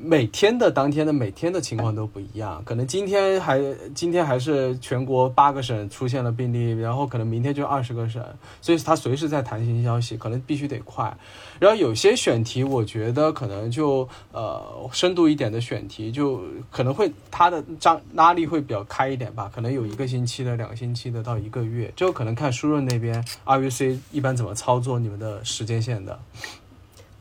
[0.05, 3.61] 每天的当天的每天的情况都不一样，可能今天还
[3.95, 8.21] 今天还是全国八个省出现了病例，然后可能明天就二十个省，
[8.61, 11.17] 所以它随时在弹性消息，可能必须得快。
[11.61, 14.61] 然后有些选题，我觉得可能就呃
[14.93, 26.19] 深度一点的选题，就可能会它的张拉力会比较开一点吧，可能有一个星期的、两个星期的到一个月，就可能看舒润那边 RUC 一般怎么操作你们的时间线的。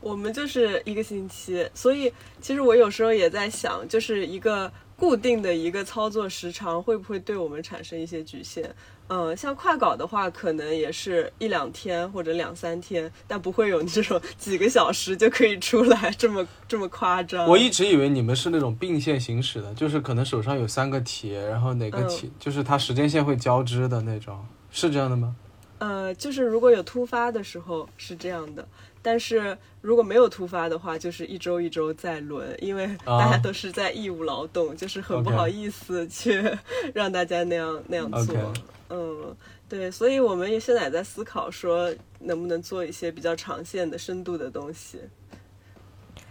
[0.02, 8.68] 我们就是一个星期，所以其实我有时候也在想，就是一个固定的一个操作时长会不会对我们产生一些局限？
[9.08, 17.46] 嗯，像快稿的话，可能也是一两天或者两三天，但不会有这种几个小时就可以出来这么这么夸张。
[17.46, 25.36] 我一直以为你们是那种并线行驶的，就是可能手上有三个题，然后哪个题就是它时间线会交织的那种，是这样的吗？
[25.78, 28.66] 呃，就是如果有突发的时候是这样的。
[29.04, 36.40] 但是如果没有突发的话，就是一周一周在轮，因为大家都是在义务劳动，就是很不好意思去
[36.94, 38.36] 让大家那样那样做。
[38.90, 39.34] 嗯，
[39.68, 45.00] 对，所以我们也现在也在思考说，能不能做一些比较长线的、深度的东西。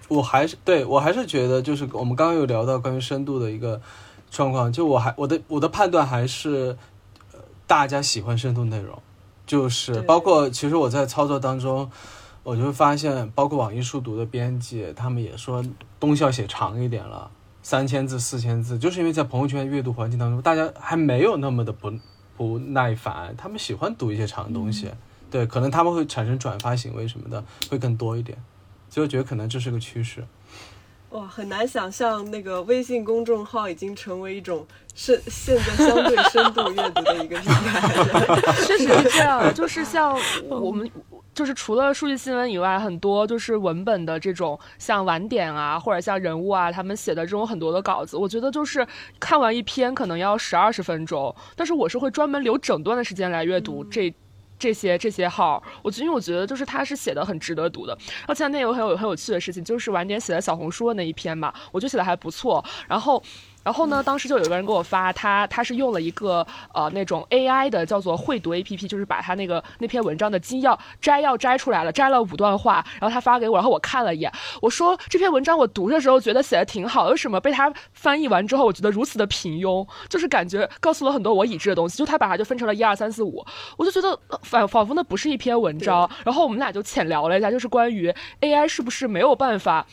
[0.08, 3.82] 我还是对我还是觉得，就是我们刚刚有聊到关于深度的一个
[4.30, 6.78] 状况，就我还我的我的判断还是，
[7.68, 8.98] 大家喜欢深度内容，
[9.46, 11.92] 就是包括其实我在操作当中。
[12.44, 15.64] 我就会发现，包括网易数读的编辑，他们也说
[16.00, 17.30] 东西要写长一点了，
[17.62, 21.94] 三千字、四千字，就是因为在朋友圈阅读环境当中，大家还没有那么的不
[22.36, 24.90] 不耐烦，他们喜欢读一些长的东西，
[25.30, 28.36] 对，可能他们会产生转发行为什么的会更多一点，
[28.90, 30.26] 所以我觉得可能这是个趋势。
[31.12, 37.82] 哇，很难想象那个微信公众号已经成为一种深现在相对深度阅读的一个平台，
[38.66, 40.18] 确 实是这样，就是像
[40.50, 40.90] 我们。
[41.34, 48.86] 就是除了数据新闻以外，很多就是文本的这种，像晚点啊，或者像人物啊，他们写的这种很多的稿子，我觉得就是
[49.20, 54.14] 看完一篇可能要十二十分钟，但是我是会专门留整段的时间来阅读这
[54.60, 57.98] 这些这些号，我因为我觉得就是他是写的很值得读的。
[58.20, 63.24] 然后前两天有很有很有趣的事情，就是晚点写的小红书的那一篇嘛，我就写的还不错，然后。
[63.64, 79.88] 然后呢，当时就有一个人给我发，他他是用了一个呃那种 AI 的叫做会读 APP，就是把他那个那篇文章的精要摘要摘出来了，摘了五段话，然后他发给我，然后我看了一眼，我说这篇文章我读的时候觉得写的挺好，为什么被他翻译完之后我觉得如此的平庸？
[80.10, 83.46] 就是感觉告诉了很多我已知的东西，就他把它就分成了一二三四五，
[83.78, 86.10] 我就觉得反仿佛那不是一篇文章。
[86.26, 89.86] 然后我们俩就浅聊了一下，就是关于 AI 是不是没有办法，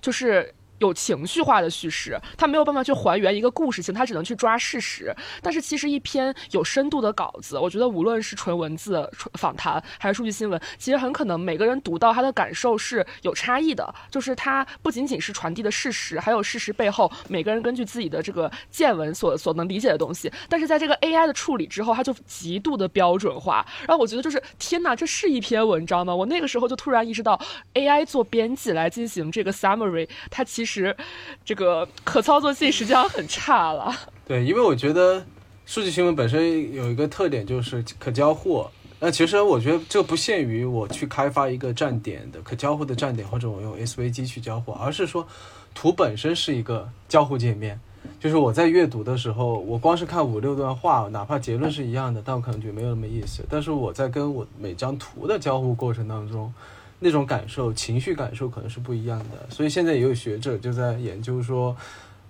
[0.00, 0.54] 就是。
[0.78, 5.14] 有情绪化的叙事，它没有办法去还原一个故事性，它只能去抓事实。
[5.42, 13.92] 但是其实一篇有深度的稿子，我觉得无论是纯文字、纯访谈还是数据新闻，其实很可能每个人读到他的感受是有差异的。
[14.08, 20.30] 就是它不仅仅是传递的事实，还有事实背后每个人根据自己的这个见闻所所能理解的东西。
[20.48, 23.66] 但是在这个 AI 的处理之后，它就极度的标准化。
[23.80, 26.14] 然后我觉得就是天哪，这是一篇文章吗？
[26.14, 27.40] 我那个时候就突然意识到
[27.74, 30.67] ，AI 做编辑来进行这个 summary，它其实。
[30.68, 30.94] 实，
[31.44, 33.94] 这个可操作性实际上很差了。
[34.26, 35.24] 对，因为我觉得
[35.64, 38.66] 数据新闻本身有一个特点就是可交互。
[39.00, 45.26] 那其实我觉得这不限于我去开发一个站点的可交互的站点，或者我用 SVG 去交互，而是说
[45.74, 47.80] 图本身是一个交互界面。
[48.20, 53.44] 就是我在阅读的时候，我光是看五六段话，哪怕结论是一样的，但我可能觉得没有那么意思。
[53.48, 56.52] 但是我在跟我每张图的交互过程当中。
[57.00, 61.76] 那种感受、情绪感受可能是不一样的，所以现在也有学者就在研究说，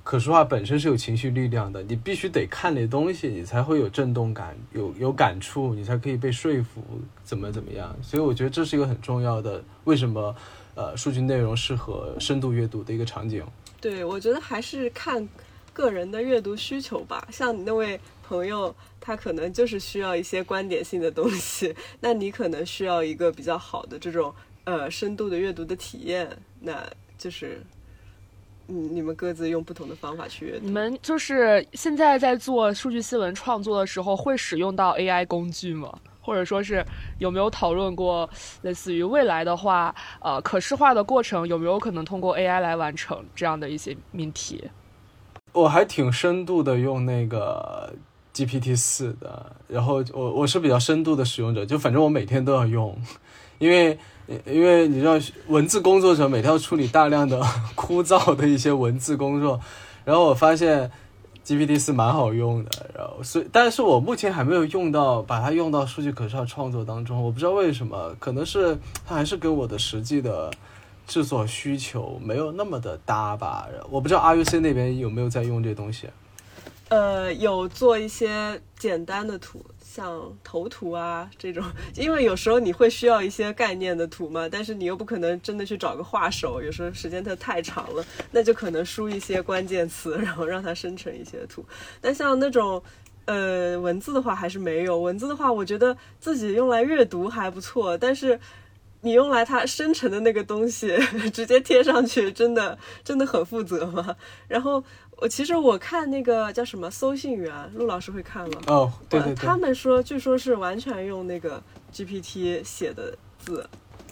[0.04, 6.82] 可视化本身是有情绪力量的，你必须得看那东西，你才会有震动感、有有感触，你才可以被说服，
[7.24, 7.96] 怎么怎么样。
[8.02, 10.34] 所以我觉得这是一个很重要的，为什么
[10.74, 13.42] 呃数据内容适合深度阅读的一个场景。
[13.80, 15.26] 对，我觉得还是看
[15.72, 17.26] 个人的阅读需求吧。
[17.30, 24.34] 像你那位朋友，他可能就是需要一些观点性的东西，那你可能需要一个比较好的这种。
[24.68, 26.28] 呃，深度的阅读的体验，
[26.60, 26.74] 那
[27.16, 27.62] 就是，
[28.66, 30.66] 嗯，你们各自用不同的方法去阅读。
[30.66, 35.98] 你们就是现在在做数据新闻创作的时候，会使用到 AI 工具吗？
[36.20, 36.84] 或者说是
[37.18, 38.28] 有没有讨论过，
[38.60, 44.62] 类似于未来的话，呃，可视化的过程有没有可能通过 AI 来完成这样的一些命题？
[45.52, 47.94] 我还挺深度的用那个
[48.34, 52.94] GPT 四的，然后我我是比较深度的使用者，就反正我每天都要用，
[53.58, 53.98] 因为。
[54.44, 57.40] 因为你知道，文字工作者每天要处理大量的
[57.74, 59.58] 枯燥的一些文字工作，
[60.04, 60.90] 然后我发现
[61.46, 70.50] GPT 是蛮好用的，然后所以，但是我目前还没有用到，把它用到数据可视化创作当中，我不知道为什么，可能是它还是跟我的实际的
[71.06, 73.66] 制作需求没有那么的搭吧？
[73.88, 76.06] 我不知道 RUC 那边有没有在用这东西。
[76.90, 79.64] 呃，有做一些简单的图，
[79.98, 81.64] 像头图啊这种，
[81.96, 91.64] 因为有时候你会需要一些概念的图嘛，但是你又不可能真的去找个画手，有时候时间它太长了，那就可能输一些关键词，然后让它生成一些图。
[92.00, 92.80] 但像那种
[93.24, 98.38] 呃文字的话还是没有，文字的话我觉得自己用来阅读还不错，但是
[99.00, 100.96] 你用来它生成的那个东西
[101.34, 104.14] 直接贴上去，真的真的很负责嘛。
[104.46, 104.84] 然后。
[105.20, 108.60] 我其实我看那个叫什么搜信员，陆老师会看吗？
[108.68, 109.34] 哦，对对对。
[109.34, 111.60] 他们说，据说是完全用那个
[111.92, 113.68] GPT 写的字。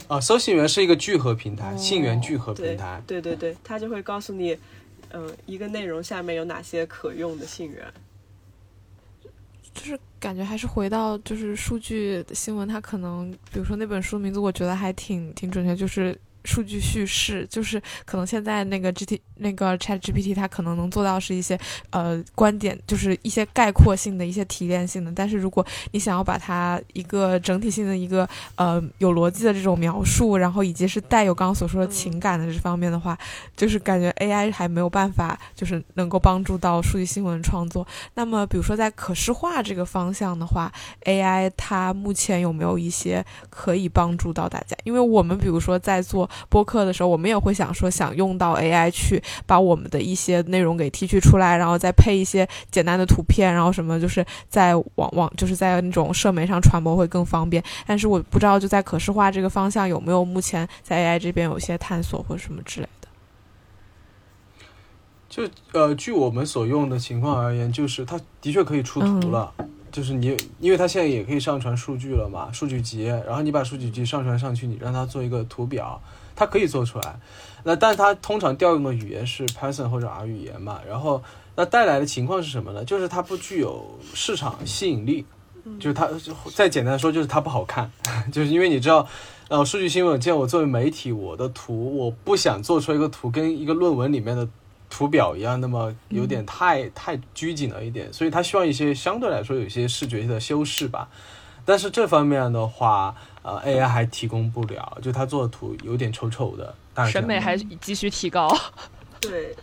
[0.08, 3.00] 啊，搜信员是一个聚合平台，信源聚合平台。
[3.06, 4.58] 对对对，他就会告诉你，
[5.10, 7.86] 嗯，一个内容下面有哪些可用的信源。
[9.72, 16.18] 就是感觉还是回到就是数据新闻，它可能比如说那本书名字，我觉得还挺挺准确，就是。
[16.48, 21.58] 数据叙事就是可能现在那个 G T 那个 Chat G P T 它可能能做到是一些
[21.90, 25.12] 呃观点，就是一些概括性的一些提炼性的。
[25.14, 33.16] 但是如果你想要把它一个整体性的一个呃有逻辑的这种描述，然后以及是带有刚刚所说的情感的这方面的话，
[33.56, 37.86] 就是感觉 A I 还没有办法就是能够帮助到数据新闻创作。
[38.14, 40.72] 那么比如说在可视化这个方向的话
[41.04, 44.76] ，A I 它目前有没有一些可以帮助到大家？
[44.84, 57.62] 因为我们比如说在做播客的时候，我们也会想说，想用到 AI 去把我们的一些内容给提取出来，然后再配一些简单的图片，然后什么就是在网网就是在那种社媒上传播会更方便。
[57.86, 63.08] 但是我不知道就在可视化这个方向有没有目前在 AI 这边有一些探索或者什么之类的。
[65.28, 69.52] 就呃，据我们所用的情况而言，就是它的确可以出图了。
[69.92, 75.98] 就是你，因为它现在也可以上传数据了嘛，数据集，然后你把数据集上传上去，你让它做一个图表，
[76.34, 77.18] 它可以做出来。
[77.66, 81.20] 那但它通常调用的语言是 Python 或者 R 语言嘛，然后
[81.56, 82.84] 那带来的情况是什么呢？
[82.84, 85.26] 就是它不具有市场吸引力，
[85.80, 86.08] 就是它
[86.54, 87.90] 再简单说就是它不好看，
[88.32, 89.06] 就是因为你知道，
[89.48, 94.48] 呃，数据新闻，见我作为媒体，我的图我不想做出一个图跟一个论文里面的。
[94.88, 101.08] 图表一样，那么有点太太拘谨了一点，所以它需要一些相对来说有一些视觉的修饰吧。
[101.64, 106.72] 但是这方面的话，呃，AI 还提供不了，就它做的图有点丑丑的，
[107.04, 108.48] 审美还急需提高。
[109.20, 109.54] 对，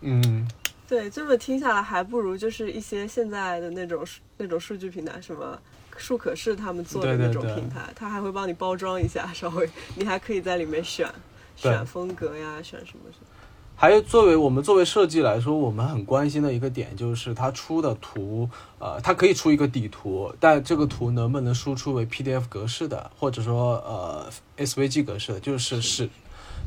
[0.00, 0.48] 嗯，
[0.88, 4.04] 对，这么听下来，还不如就是一些现在的那种
[4.38, 5.58] 那种数据平台，什么
[5.96, 11.08] 数可视他们做的那种平台，它还会帮你包装一下，稍微你还可以在里面选
[11.54, 13.26] 选风格呀，选什么什么。
[13.74, 26.08] 还有，作为我们作为设计来说，我们很关心的一个点就是它出的图，呃，它可以出一个底图，但这个图能不能输出为 PDF 格式的，或者说呃 SVG 格式的，就是矢，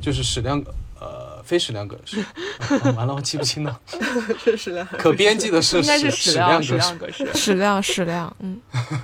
[0.02, 0.62] 就是矢量，
[1.00, 2.24] 呃，非矢量格式。
[2.96, 3.80] 完了，我记不清了。
[4.44, 4.86] 是矢量。
[4.88, 6.60] 可编辑的是应该是矢量
[6.98, 7.26] 格式。
[7.34, 8.62] 矢量，矢量，嗯。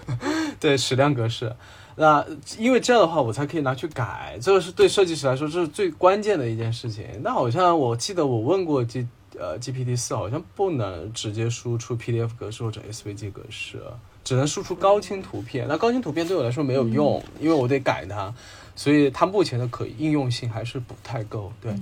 [0.60, 1.56] 对，矢量格式。
[1.95, 2.25] 那
[2.58, 7.06] 因为这样的话，我才可以拿去改，这个是对设计师来说这是最关键的一件事情。
[7.21, 9.06] 那好像我记得我问过 G
[9.38, 13.82] 呃 GPT 四，好像不能直接输出 PDF 格式或者 SVG 格式，
[14.23, 15.67] 只能输出高清图片。
[15.67, 18.34] 那高清图片对我来说没有用，因为我得改它，
[18.82, 21.54] 所以它目前的可应用性还是不太够。
[21.62, 21.76] 对，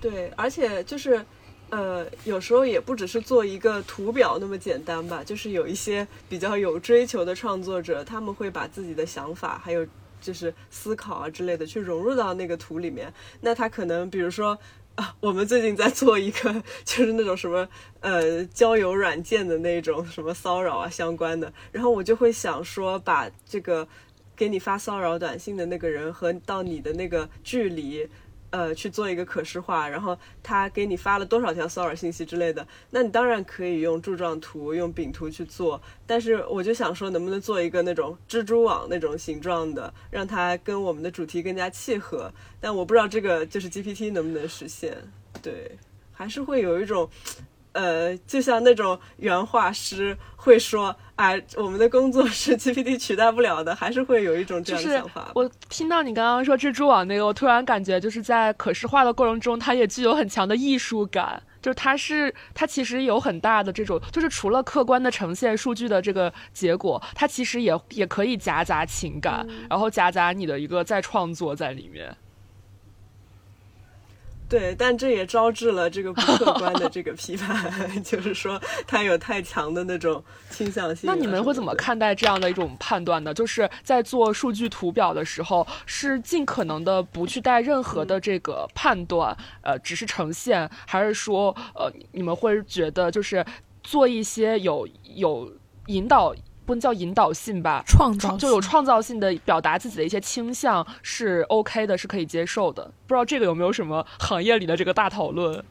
[0.00, 1.22] 对，而且就是。
[1.68, 9.84] 呃，有时候也不只是做一个图表那么简单吧，就是有一些比较有追求的创作者，他们会把自己的想法还有
[10.20, 13.12] 就是思考啊之类的去融入到那个图里面。
[13.40, 14.56] 那他可能比如说
[14.94, 23.86] 啊，我们最近在做一个就是那种什么呃交友软件的那种什么骚扰啊相关的，然后我就会想说，把这个
[24.36, 28.08] 给你发骚扰短信的那个人和到你的那个距离。
[28.50, 35.82] 呃，去做一个可视化，然后他给你发了多少条骚扰信息之类的，那你当然可以用柱状图、用饼图去做。
[36.06, 42.32] 但是我就想说，能不能做一个那种蜘蛛网那种形状的，让它跟我们的主题更加契合？
[42.60, 44.96] 但我不知道这个就是 GPT 能不能实现。
[45.42, 45.76] 对，
[46.12, 47.10] 还是会有一种。
[47.76, 55.30] 呃，就像那种原画师会说：“哎，我们的工作是 GPT 取代不了的。”还是会有一种这样的想法。
[55.34, 61.42] 我听到你刚刚说蜘蛛网那个，我突然感觉就是在可视化的过程中，它也具有很强的艺术感。
[61.60, 72.16] 就是它是它其实有很大的这种，就是除了客观的呈现数据的这个结果，它其实也也可以夹杂情感，然后夹杂你的一个再创作在里面。
[74.48, 77.72] 对，但这也招致了这个不客观的这个批判，
[78.04, 81.10] 就是说他有太强的那种倾向性。
[81.10, 83.34] 那你们会怎么看待这样的一种判断呢？
[83.34, 93.44] 就是在做数据图表的时候，是尽可能的不去带任何的这个判断，呃，只是呈现，还是说，呃，你们会觉得就是
[93.82, 95.52] 做一些有有
[95.86, 96.32] 引导？
[96.66, 102.90] 不能叫引导性吧，创造就有创造性的表达自己的一些倾向是 OK 的，是可以接受的。
[103.06, 105.64] 不知道这个有没有什么行业里的这个大讨论？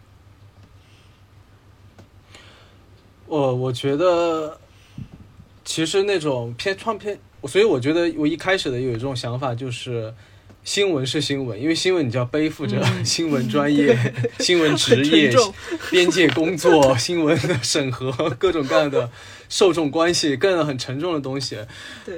[3.28, 4.58] 我我觉得，
[5.64, 10.14] 其实那种偏创偏，所以我觉得我一开始的有一种想法就是。
[10.64, 13.96] 新闻是新闻，因为新闻你就要背负着 新闻专业、
[14.40, 15.32] 新闻职 业、
[15.92, 19.08] 边界工作、 新闻的审核，各种各样的
[19.50, 21.58] 受众关系，更很沉重的东西。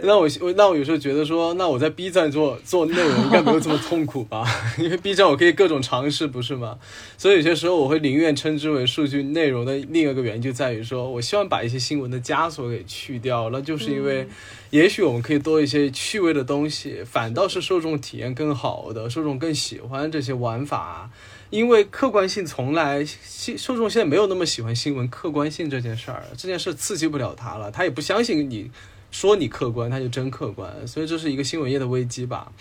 [0.03, 4.45] 那我我那我有时候觉得说，那我在 B 站做做内容应该没有这么痛苦吧？
[4.77, 6.77] 因为 B 站我可以各种尝试，不是吗？
[7.17, 14.27] 所以有些时候我会宁愿称之为数据内容的另一个原因就在于说，我希望把一些新闻的枷锁给去掉，那就是因为。
[14.69, 21.09] 也许我们可以多一些趣味的东西，反倒是受众体验更好的，受众更喜欢这些玩法。
[21.49, 28.69] 因为客观性从来，受众现在没有那么喜欢新闻客观性这件事儿，这件事刺激不了他了，他也不相信你
[29.11, 32.51] 说你客观，他就真客观，所以这是一个新闻业的危机吧。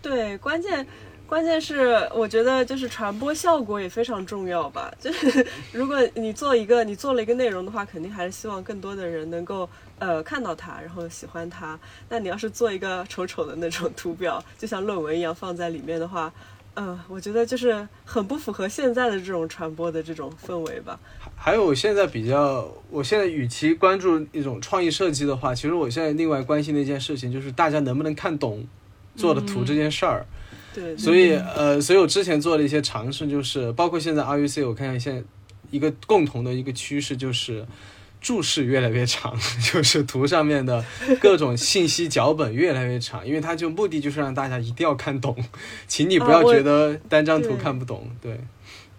[0.00, 0.86] 对，关键。
[1.26, 4.92] 关键是我觉得就是传播效果也非常重要吧。
[5.00, 9.68] 就是如果你做一个你做了一个内容的话，肯定还是希望更多的人能够
[9.98, 11.76] 呃看到它，然后喜欢它。
[12.10, 16.30] 那你要是做一个丑丑的那种图表，就像论文一样放在里面的话，
[16.76, 20.98] 嗯，我觉得就是很不符合现在的这种传播的这种氛围吧。
[21.36, 28.66] 还有我现在比较，我现在与其关注一种创意设计的话，其实我现在另外关心的一件事情就是大家能不能看懂
[29.14, 30.26] 做的图这件事儿。
[30.74, 35.22] 对，所以呃，所以我之前做的一些尝试，就是包括现在 RUC，我看看现在
[35.70, 37.64] 一个共同的一个趋势就是
[38.24, 39.38] 注释越来越长，
[39.70, 40.82] 就是图上面的
[41.20, 45.36] 各种信息脚本越来越长，因为它就目的就是让大家一定要看懂，
[45.86, 48.40] 请你不要觉得单张图看不懂，对。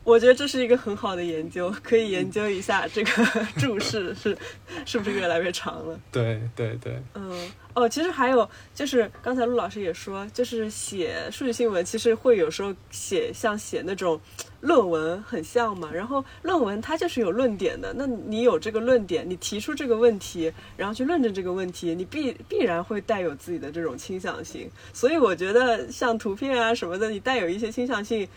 [0.04, 3.24] 我觉得这是一个很好的研究，可以研究一下这个
[3.58, 4.38] 注释是
[4.86, 6.00] 是不是越来越长了。
[6.12, 7.02] 对对对。
[7.16, 14.22] 嗯哦，其实还有就是刚才陆老师也说，就是写数据新闻，其实会有时候写像写那种
[14.66, 15.90] 论文很像嘛。
[15.94, 24.70] 然后论文它就是有论点的，那你有这个论点，你提出这个问题，然后去论证这个问题，你必必然会带有自己的这种倾向性。
[24.92, 28.28] 所以我觉得像图片啊什么的，你带有一些倾向性。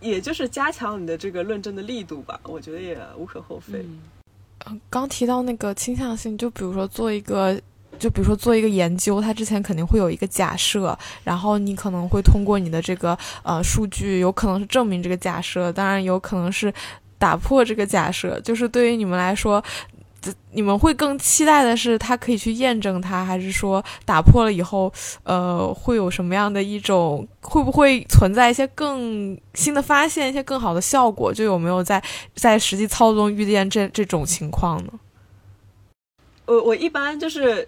[0.00, 3.84] 也就是加强你的这个论证的力度吧，我觉得也无可厚非。
[4.64, 7.60] 嗯，刚提到那个倾向性，就比如说做一个，
[7.98, 16.72] 就比如说做一个研究，它之前肯定会有一个假设，然后你可能会通过你的这个呃数据，有可能是证明这个假设，当然有可能是
[17.18, 18.40] 打破这个假设。
[18.40, 19.62] 就是对于你们来说。
[20.50, 24.92] 你们会更期待的是他可以去验证它，还是说打破了以后，
[25.22, 27.26] 呃，会有什么样的一种？
[27.40, 31.32] 会不会存在一些更新的发现，一些更好的效果？
[31.32, 32.02] 就有没有在
[32.34, 34.92] 在实际操作中遇见这这种情况呢？
[36.46, 37.66] 我我一般就是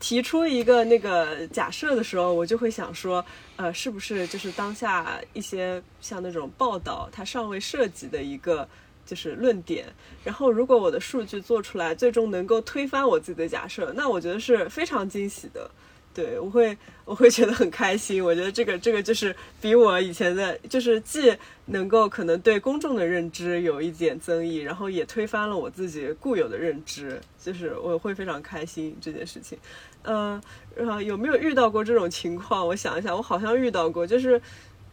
[0.00, 3.24] 提出一个那个假设的时候，我就会想说，
[3.56, 8.68] 呃，是不是就是当下一些像那种报道，它尚未涉及的一个。
[9.06, 9.84] 就是论点，
[10.24, 15.70] 然后如果我的数据做出来，最终能够推翻我自己的假设，那我觉得是非常惊喜的。
[16.14, 18.24] 对我会，我会觉得很开心。
[18.24, 21.36] 我觉得这个，这个就是比我以前的，就是既
[21.66, 29.58] 能够可能对公众的认知有一点增益，然后也推翻了我自己固有的认知，就是我会非常开心这件事情。
[30.04, 30.40] 嗯，
[30.76, 32.66] 然后有没有遇到过这种情况？
[32.66, 34.40] 我想一想，我好像遇到过，就是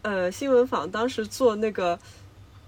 [0.02, 1.98] 呃，新闻坊当时做那个。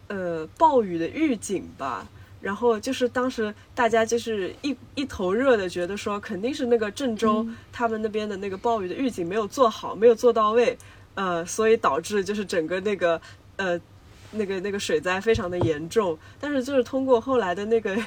[0.10, 2.06] 呃，暴雨的预警吧，
[2.44, 10.78] 然后就是当时大家就是一一头热的，觉得说肯定是那个郑州他们那边的那个暴雨的预警没有做好，没有做到位，
[11.16, 13.20] 呃，所以导致就是整个那个
[13.56, 13.80] 呃。
[14.34, 17.98] 那个那个水灾非常的严重，但是就是通过后来的那个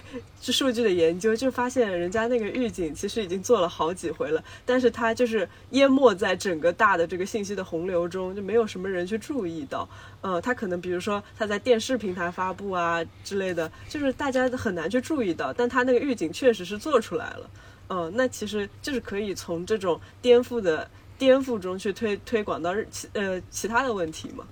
[0.41, 9.89] 数据的研究，就发现人家那个预警其实已经做了好几回了，但是它就是淹没在整个大的这个信息的洪流中，就没有什么人去注意到。
[10.20, 17.51] 呃，他可能比如说他在电视平台发布啊之类的，就是大家很难去注意到，但他那个预警确实是做出来了。
[17.89, 24.45] 嗯，那其实就是可以从这种颠覆的颠覆中去推推广到其呃其他的问题嘛。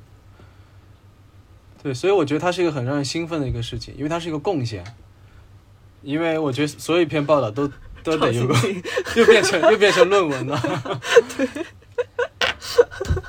[1.84, 4.82] 对，所以我觉得它是一个很让人兴奋的一个事情，因为它是一个贡献。
[6.00, 7.70] 因为我觉得所有一篇报道都
[8.02, 8.54] 都得有个，
[9.16, 10.58] 又变成又变成论文了。
[11.36, 11.46] 对。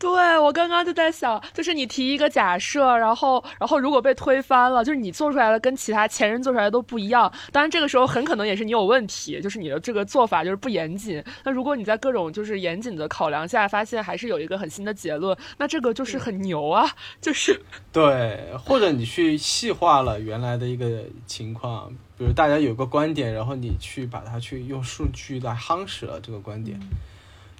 [0.00, 7.30] 对我刚刚就在想，就是你提一个假设，然后然后如果被推翻了，就是你做出来的跟其他前人做出来的都不一样。
[7.52, 11.22] 当然这个时候很可能也是你有问题，就是你的这个做法就是不严谨。
[11.44, 16.90] 那如果你在各种就是严谨的考量下，发现还是有一个很新的结论，那这个就是很牛啊！
[17.20, 17.60] 就是
[17.92, 26.80] 对，或者你去细化了原来的一个情况，比如大家有个观点，然后你去把它去用数据来夯实了这个观点，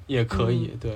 [0.06, 0.70] 也可以。
[0.80, 0.94] 对。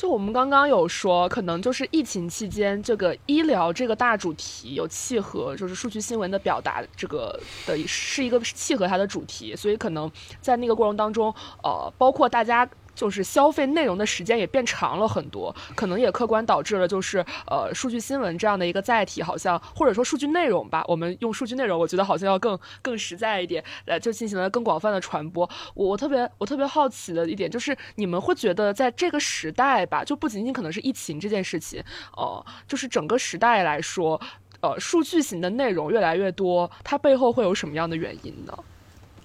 [0.00, 11.30] 就我们刚刚有说，可能就是疫情期间这个医疗这个大主题有契合，就是数据新闻的表达这个的是一个契合它的主题，所以可能在那个过程当中，
[11.62, 12.66] 呃，包括大家。
[13.00, 25.48] 就是消费内容的时间也变长了很多，可能也客观导致了就是呃数据新闻这样的一个载体，好像或者说数据内容吧，我们用数据内容，我觉得好像要更更实在一点，呃，就进行了更广泛的传播。
[25.72, 31.82] 我我特别我特别好奇的一点就是，你们会觉得在这个时代吧，就不仅仅可能是疫情这件事情，
[32.18, 34.20] 呃，就是整个时代来说，
[34.60, 38.52] 呃，数据型的内容越来越多，它背后会有什么样的原因呢？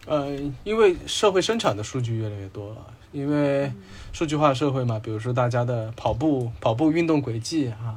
[0.05, 2.77] 呃，因为社会生产的数据越来越多了。
[3.15, 3.71] 因为
[4.11, 7.95] 数据化社会嘛，比如说大家的跑步跑步运动轨迹啊，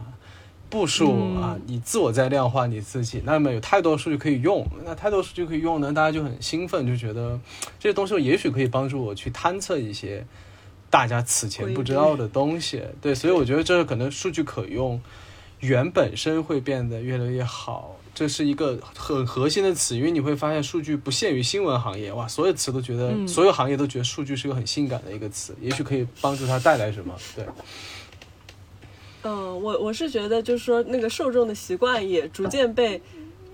[0.70, 7.40] 步数啊，你自我在量化你自己，那么有太多数据可以用，那太多数据可以用呢，大家就很兴奋，就觉得
[7.80, 10.24] 这些东西也许可以帮助我去探测一些
[10.88, 12.80] 大家此前不知道的东西。
[13.00, 15.00] 对，所以我觉得这可能数据可用，
[15.58, 17.96] 原本身会变得越来越好。
[18.18, 27.14] 这是一个很核心的词，因为你会发现数据不限于新闻行业，哇，所有词都觉得，所有行业都觉得数据是个很性感的一个词，也许可以帮助它带来什么？
[27.36, 27.46] 对。
[29.22, 33.00] 嗯，我我是觉得，就是说那个受众的习惯也逐渐被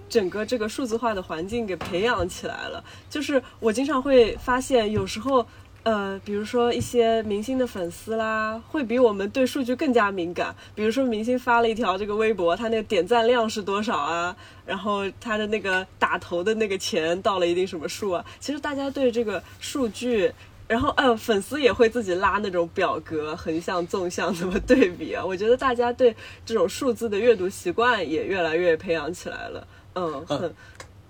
[0.08, 2.82] 整个这个数字化的环境给培养起来了。
[3.10, 5.46] 就是我经常会发现，有时候。
[5.84, 10.54] 呃，比如说一些明星的粉丝啦，会比我们对数据更加敏感。
[10.74, 14.34] 比如说明星发了一条这个微博，他那个点赞量是多少啊？
[14.64, 18.24] 然后他的那个打头的那个钱到了一定什么数啊？
[18.40, 20.32] 其实大家对这个数据，
[20.66, 25.22] 然后呃，粉丝也会自己拉那种表格，横向、纵向 怎么对比啊？
[25.22, 26.16] 我觉得大家对
[26.46, 29.68] 这种数字的阅读习惯也越来越培养起来了。
[29.94, 30.54] 嗯，很。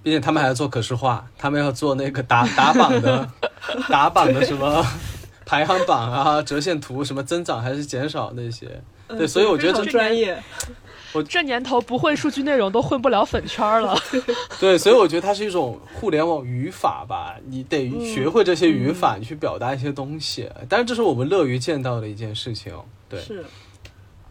[0.04, 3.28] 并且他们还要做可视化，他们要做那个打打榜的，
[3.88, 4.86] 打榜的什么
[5.46, 8.80] 排行榜啊、折线图，什么增长还是减少那些。
[9.08, 10.42] 对，所以我觉得这专业，
[11.12, 13.96] 我这年头不会数据内容都混不了粉圈了。
[14.60, 20.50] 对，所以我觉得它是一种互联网语法吧，你得学会这些语法，你去表达一些东西。
[20.68, 22.74] 但是这是我们乐于见到的一件事情。
[23.08, 23.18] 对。
[23.20, 23.42] 是。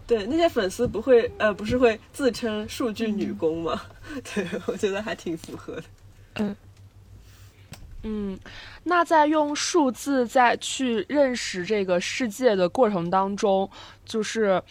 [0.05, 3.81] 对那些粉丝不会呃不是会自称数据女工吗？
[4.33, 5.83] 对我觉得还挺符合的。
[6.35, 6.55] 嗯
[8.05, 8.39] 嗯，
[8.83, 13.69] 那在用数字在去认识这个世界的过程当中，
[14.05, 14.61] 就是。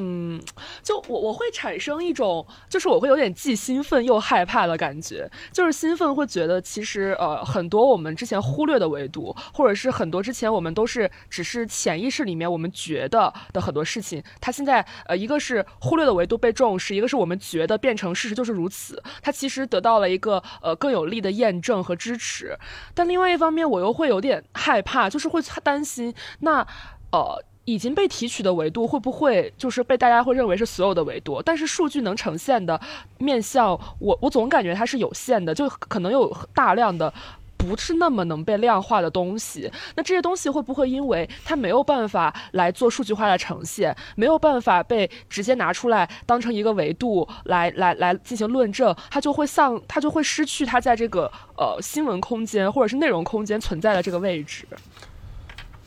[0.00, 0.40] 嗯，
[0.82, 5.28] 就我我会产生一种，就是我会有点既兴奋又害怕的感觉。
[5.52, 22.56] 就是兴奋会觉得，其实呃很多我们之前忽略的维度，或者是很多之前我们都是只是潜意识里面我们觉得的很多事情，它现在呃一个是忽略的维度被重视，一个是我们觉得变成事实就是如此，它其实得到了一个呃更有力的验证和支持。
[22.94, 26.64] 但另外一方面，我又会有点害怕，就是会担心那
[27.10, 27.42] 呃。
[27.68, 31.42] 已经被提取的维度会不会就是被大家会认为是所有的维度？
[31.42, 32.80] 但是数据能呈现的
[33.18, 37.12] 面向，我我总感觉它是有限的，就可能有大量的
[37.58, 39.70] 不是那么能被量化的东西。
[39.96, 54.66] 那这些东西会不会因为它没有办法来做数据化的呈现，没有办法被直接拿出来当成一个维度来来来进行论证，它就会丧，它就会失去它在这个呃新闻空间或者是内容空间存在的这个位置？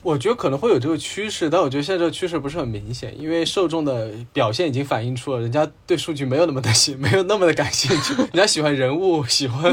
[0.03, 9.71] 我觉得可能会有这个趋势，但我觉得现在这个趋势不是很明显，因为受众的表现已经反映出了，人家对数据没有那么的兴，没有那么的感兴趣， 人家喜欢人物，喜欢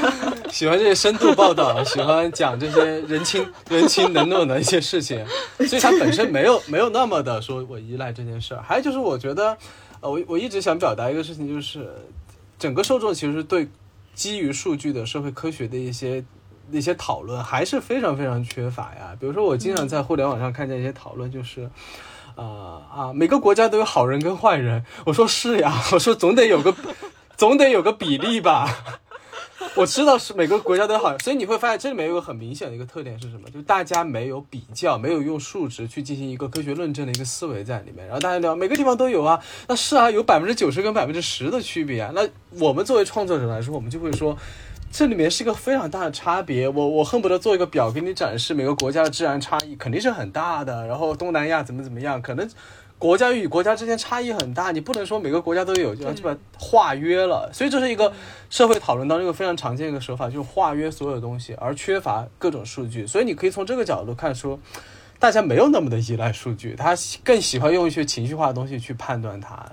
[0.52, 5.24] 喜欢这些深度报道，喜欢讲这些人情人情冷暖的一些事情，
[5.66, 8.62] 所以它本身没有没有那么的说我依赖这件事儿。
[8.62, 9.56] 还有就是，我觉得，
[10.00, 11.90] 呃，我我一直想表达一个事情，就是
[12.58, 13.66] 整个受众其实对
[14.14, 16.22] 基于数据的社会科学的一些。
[16.72, 19.16] 那些讨论还是非常非常缺乏呀。
[19.18, 21.70] 比如说，我经常在互联网上看见一些讨论，就是，
[22.34, 24.84] 啊啊，每个国家都有好人跟坏人。
[25.04, 26.74] 我说是呀， 我说总得有个，
[27.36, 28.68] 总得有个比例吧。
[29.76, 33.48] 我知道是每个国家都好，所以你会发现这里面有个很明显的一个特点是什么？
[33.50, 38.04] 就大家没有比较，没有用数值去进行一个科学论证的一个思维在里面。
[38.06, 42.10] 然后大家聊每个地方都有啊，那是啊，有百分之九十跟百分之十的区别啊。
[42.14, 42.26] 那
[42.58, 44.36] 我们作为创作者来说，我们就会说。
[44.90, 46.68] 这里面是一个非常大的差别。
[46.68, 50.86] 我我恨不得做一个表给你展示每个国家的治安差异，肯定是很大的。
[50.86, 52.48] 然后东南亚怎么怎么样，可能
[52.98, 57.48] 国家与国家之间差异很大，你不能说每个国家都有，就就把化约了。
[57.52, 58.12] 所以这是一个
[58.50, 63.06] 社会讨论当中一个非常常见的一个手法，就是化约所有东西，而缺乏各种数据。
[63.06, 64.58] 所以你可以从这个角度看出，
[65.20, 69.64] 大家没有那么的依赖数据，他更喜欢用一些情绪化的东西去判断它。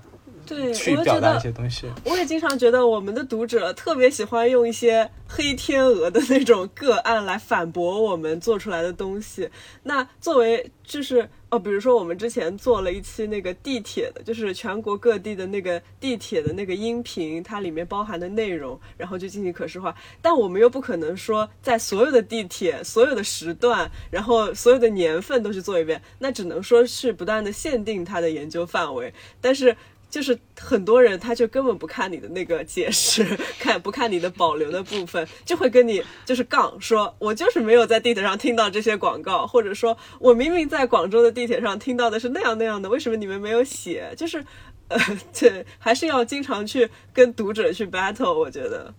[0.48, 1.88] 对，去表达一些东西。
[2.06, 9.50] 我也经常觉得我们的读者特别喜欢用一些黑天鹅的那种个案来反驳我们做出来的东西。
[9.84, 19.94] 那作为就是哦，比如说我们之前做了一期那个地铁的，就是全国各地的那个地铁的那个音频，它里面包含的内容，然后就进行可视化。
[20.22, 29.14] 但我们又不可能说在所有的地铁、所有的时段，然后所有的年份都去做一遍，那只能说是不断的限定它的研究范围。
[29.42, 29.76] 但是。
[30.10, 33.24] 就是很多人他就根本不看你的那个解释，
[33.60, 44.14] 看不看你的保留的部分，就会跟你就是杠，说我就是没有在地铁上听到这些广告，或者说我明明在广州的地铁上听到的是那样那样的，为什么你们没有写？
[44.16, 44.44] 就是，
[44.88, 44.98] 呃，
[45.38, 48.94] 对还是要经常去跟读者去 battle，我觉得。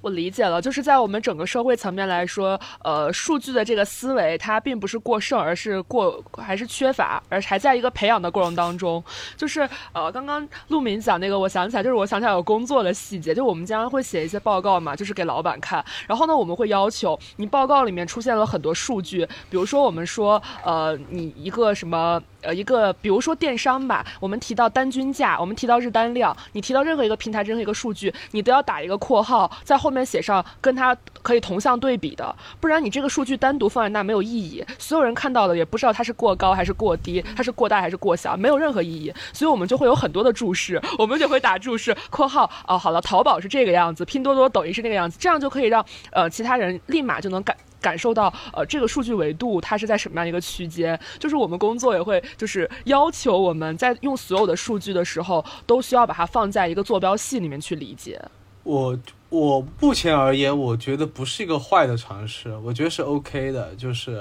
[0.00, 9.02] 我理解了，就是在我们整个社会层面来说，呃，数据的这个思维它并不是过剩，而是过还是缺乏，而还在一个培养的过程当中。
[9.36, 15.84] 就是呃，刚刚陆明讲那个，我想起来，就是我想起来有工作的细节，就我们经常会写一些报告嘛，就是给老板看。
[16.06, 22.20] 然后呢，我们会要求你报告里面出现了很多数据，比如说我们说，呃，你一个什么。
[22.42, 47.56] 呃，一个比如说电商吧，我们提到单均价，我们提到日单量，你提到任何一个平台任何一个数据，你都要打一个括号，在后面写上跟它可以同向对比的，不然你这个数据单独放在那没有意义，所有人看到了也不知道它是过高还是过低，它是过大还是过小，没有任何意义，所以我们就会有很多的注释，我们就会打注释括号，哦，好了，淘宝是这个样子，拼多多、抖音是那个样子，这样就可以让呃其他人立马就能感。
[47.82, 51.00] 感受到，呃，这个数据维度它是在什么样一个区间？
[51.18, 58.20] 就是我们工作也会，就是要求我们在用所有的数据的时候，都需要把它放在一个坐标系里面去理解。
[58.64, 58.94] 我
[59.30, 64.20] 我目前而言，我觉得不是一个坏的尝试，我觉得是 OK 的，就是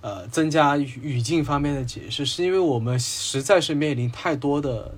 [0.00, 4.92] 呃，增加语境方面的解释，是因为我们实在是面临太多的。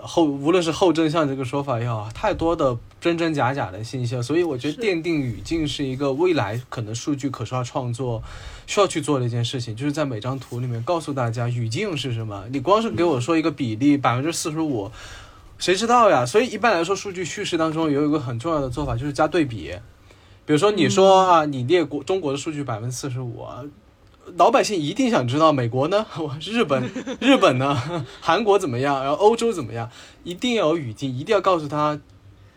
[0.00, 8.22] 后无论是后真相这个说法也好，太多的真真假假的信息，所以我觉得奠定语境是一个未来可能数据可视化创作
[8.68, 12.44] 需要去做的一件事情，就是在每张图里面告诉大家语境是什么。
[12.52, 14.88] 你光是给我说一个比例百分之四十五，
[15.58, 16.24] 谁知道呀？
[16.24, 19.74] 所以一般来说，数据叙事当中有一个很重要的做法就是加对比，
[20.46, 23.44] 比如说你说啊，你列国中国的数据百分之四十五。
[24.36, 26.04] 老百姓一定想知道美国呢，
[26.40, 26.82] 日本，
[27.18, 27.74] 日本呢，
[28.20, 29.02] 韩国怎么样？
[29.02, 29.90] 然后欧洲怎么样？
[30.22, 31.98] 一定要有语境，一定要告诉他，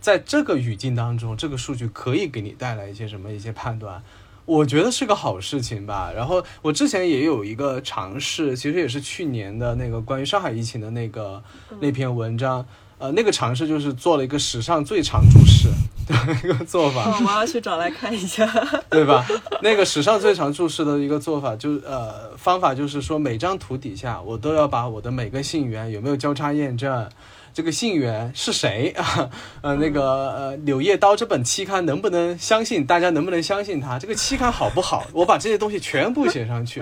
[0.02, 4.04] 在这个语境当中，这个数据可以给你带来一些什么一些判断。
[4.44, 6.12] 我觉得是个好事情吧。
[6.14, 11.42] 然后我之前也有一个尝试，其实也是去年的那个关于上海疫情的那个
[11.80, 12.66] 那篇文章。
[13.02, 15.68] 呃，那个尝试就是做了一个史上最长注释
[16.08, 17.20] 的一个做法。
[17.26, 18.48] 我要去找来看一下，
[18.92, 19.26] 对吧？
[19.64, 27.10] 那个史上最长注释的一个做法，就呃方法就是说，每张图底下我都要把我的每个信源有没有交叉验证。
[27.54, 29.30] 这个信源是谁 啊？
[29.60, 32.86] 呃，那个呃，《柳叶刀》这本期刊能不能相信？
[32.86, 34.00] 大家能不能相信它？
[34.00, 35.06] 这个期刊好不好？
[35.12, 36.82] 我把这些东西全部写上去。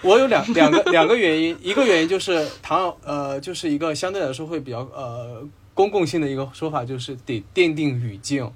[0.00, 5.46] 我有两两个两个原因，一个原因就是唐呃，就是一个相对来说会比较呃
[5.76, 8.50] 公共性的一个说法，就是得奠定语境。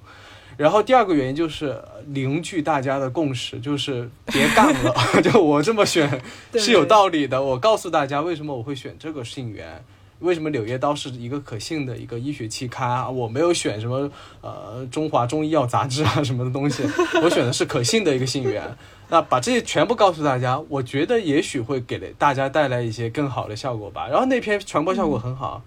[0.57, 4.93] 然后第二个原因就是凝聚大家的共识，就是别干了，
[5.23, 6.21] 就我这么选
[6.55, 7.41] 是有道理的。
[7.41, 9.83] 我告诉大家为什么我会选这个信源。
[10.19, 13.09] 为什么《柳叶刀》是一个可信的一个医学期刊啊？
[13.09, 14.11] 我没有选什么
[14.41, 16.83] 呃《中华中医药杂志》啊 什么的东西，
[17.23, 18.61] 我选的是可信的一个信源。
[19.09, 24.07] 那把这些全部告诉大家，我觉得也许会给大家带来一些更好的效果吧。
[24.07, 25.63] 然后那篇传播效果很好，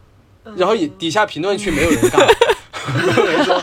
[0.57, 2.27] 然后底下评论区没有人干，
[3.07, 3.63] 没有人说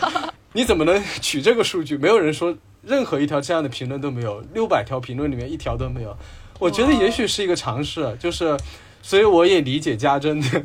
[0.52, 1.96] 你怎么能取这个数据？
[1.96, 6.16] 没有人说任何一条这样的评论都没有，六百条评论里面一条都没有。
[6.58, 8.56] 我觉得也许是一个尝试，就是。
[9.04, 10.62] 所以我也理解家珍的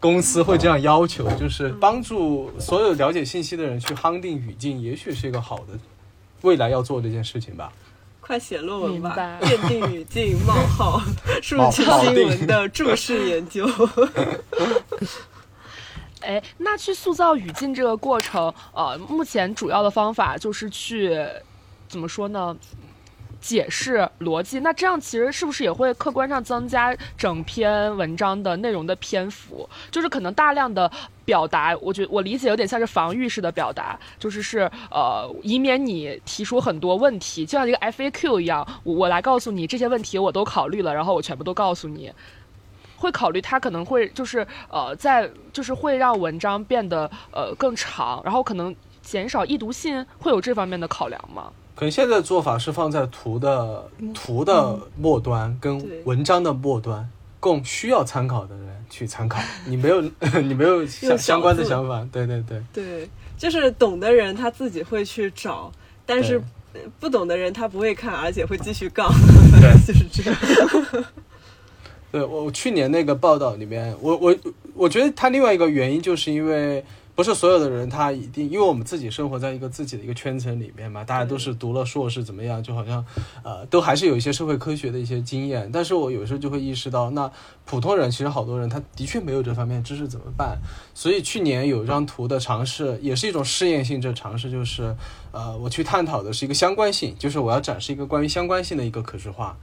[0.00, 5.78] 公司会这样要求，就是帮助所有了解信息的人去夯定语境，也许是一个好的
[6.42, 7.72] 未来要做的一件事情吧。
[8.20, 11.00] 快写论文吧，奠定语境冒号
[11.40, 13.64] 数据新闻的注释研究。
[16.20, 21.18] 哎，那去塑造语境这个过程，呃，目前主要的方法就是去
[21.88, 22.56] 怎么说呢？
[23.38, 29.68] 解释逻辑，那这样其实是不是也会客观上增加整篇文章的内容的篇幅？
[29.88, 30.90] 就是可能大量的
[31.24, 42.10] 表达，我觉我理解有点像是防御式的表达，就是是呃，以免你提出很多问题，就像一个 FAQ 一样，我来告诉你这些问题我都考虑了，然后我全部都告诉你。
[42.96, 51.50] 会考虑它可能会就是呃，在就是会让文章变得呃更长，然后可能减少易读性，会有这方面的考量吗？
[51.74, 53.84] 可能现在的做法是放在图的
[54.14, 57.06] 图的末端跟文章的末端，
[57.38, 59.38] 供需要参考的人去参考。
[59.66, 60.00] 你没有
[60.42, 65.70] 你没有相相关的想法，对对对对，就是懂的人他自己会去找，
[66.06, 66.42] 但是
[66.98, 69.12] 不懂的人他不会看，而且会继续杠，
[69.60, 71.04] 对， 就是这样。
[72.12, 74.36] 对我去年那个报道里面，我我
[74.74, 76.84] 我觉得他另外一个原因就是因为。
[77.16, 83.02] 不是所有的人，他一定，因为我们自己生活在一个自己的一个圈层里面嘛，大家都是读了硕士怎么样，就好像，
[83.42, 85.70] 呃，都还是有一些社会科学的一些经验。
[85.72, 87.32] 但是我有时候就会意识到，那
[87.64, 90.58] 普通人其实好多人他的确没有这方面知识怎么办？
[90.92, 94.94] 所以去年有一张图的尝试，也是一种试验性质尝试，就是，
[95.32, 99.56] 呃，我去探讨的是一个相关性，就是我要展示一个关于相关性的一个可视化。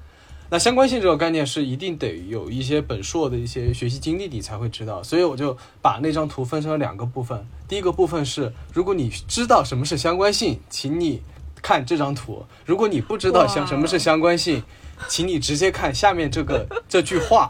[0.49, 5.01] 那相关性这个概念是一定得有一些本硕的一些学习经历，你才会知道。
[5.01, 7.43] 所以我就把那张图分成了两个部分。
[7.67, 11.23] 第一个部分是，如果你知道什么是相关性，请你
[11.59, 14.61] 看这张图；如果你不知道相什么是相关性，
[15.09, 17.49] 请你直接看下面这个这句话，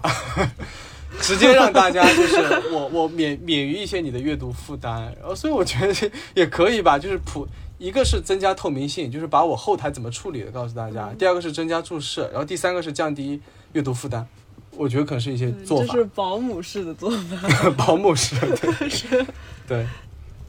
[1.19, 2.37] 直接让大家就是
[2.71, 5.13] 我我免免于一些你的阅读负担。
[5.19, 7.45] 然后，所以我觉得也可以吧，就是普。
[7.83, 13.41] 一个是增加透明性，就是把我后台怎么处理的告诉大家；第二个是增加注释，然后第三个是降低
[13.73, 14.25] 阅读负担。
[14.77, 19.25] 我觉得可能是一些做法，就是保姆式的做法， 保姆式，对，
[19.67, 19.87] 对。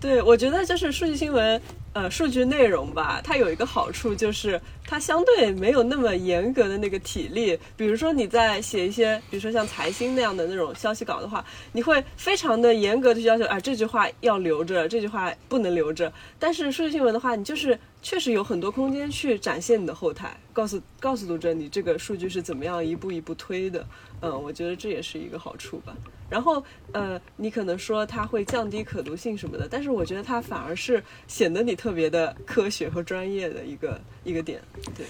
[0.05, 1.59] 对，我觉得就是数据新闻，
[1.95, 7.59] 呃，数据内容吧，它有一个好处就是它相对没有那么严格的那个体力。
[7.75, 11.43] 比如说你在写一些，比如说像财新那样的那种消息稿的话，
[11.73, 16.13] 你会非常的严格的要求，啊，这句话要留着，这句话不能留着。
[16.39, 23.83] 但是数据新闻的话，你就是确实有很多空间去展现你的后台，告诉告诉读者你这个数据是怎么样一步一步推的。
[24.21, 25.97] 嗯，我觉得这也是一个好处吧。
[26.35, 26.61] 然后，
[26.91, 34.61] 呃，你可能说它会降低可读性什么的，但是我觉得它反而是显得你特别的科学和专业的一个一个点，
[34.97, 35.07] 对。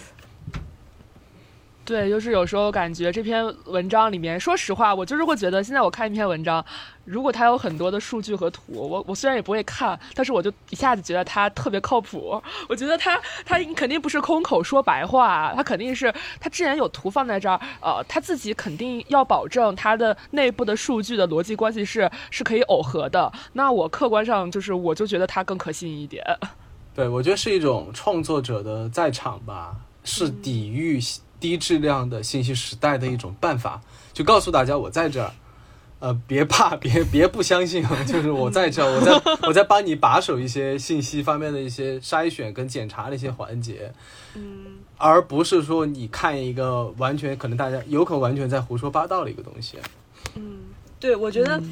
[1.85, 6.65] 对，就是有时候感觉这篇文章里面，说实话，我就是会觉得，现在我看一篇文章，
[7.05, 12.43] 如果它有很多的数据和图，我我虽然也不会看，但是我就一下子觉得它特别靠谱。
[12.71, 16.11] 我觉得它它肯定不是空口说白话，它肯定是
[16.41, 23.31] 它既然有图放在这儿，呃，它自己肯定要保证它的内部的数据的逻辑关系是是可以耦合的。
[23.53, 26.25] 那我客观上就是我就觉得它更可信一点。
[26.97, 30.99] 对，我觉得是一种创作者的在场吧，是抵御。
[31.45, 33.83] 低质量的信息时代的一种办法，
[34.15, 35.31] 就告诉大家我在这儿，
[35.99, 43.93] 呃，别怕， 别别不相信， 就是我在这儿，我在 我在帮你把守一些信息方面的一些筛选跟检查的一些环节，
[44.35, 49.77] 嗯，而不是说你看一个完全可能大家有可能完全在胡说八道的一个东西，
[50.37, 50.61] 嗯，
[51.05, 51.63] 对，我觉得，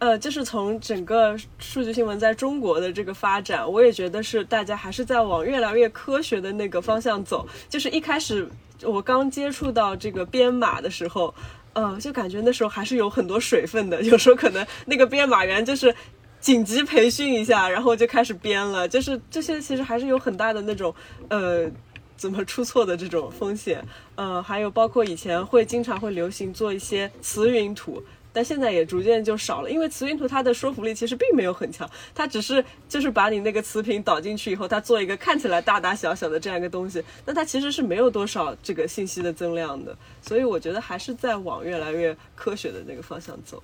[0.00, 8.46] 呃，就是从整个数据新闻在中国的这个发展，我也觉得是大家还是在往越来越科学的那个方向走，就是一开始。
[8.82, 11.34] 我刚接触到这个编码的时候，
[11.72, 14.02] 呃，就感觉那时候还是有很多水分的。
[14.04, 15.94] 有时候可能那个编码员就是
[16.38, 18.86] 紧急培训一下，然后就开始编了。
[18.86, 20.94] 就是这些其实还是有很大的那种
[21.30, 21.66] 呃，
[22.14, 23.82] 怎么出错的这种风险。
[24.16, 28.02] 呃，还有包括以前会经常会流行做一些词云图。
[28.32, 43.62] 但现在也逐渐就少了，因为词云图它的说服力其实并没有很强，它只是就是把你那个词频导进去以后，它做一个看起来大大小小的这样一个东西，那它其实是没有多少这个信息的增量的，所以我觉得还是在往越来越科学的那个方向走。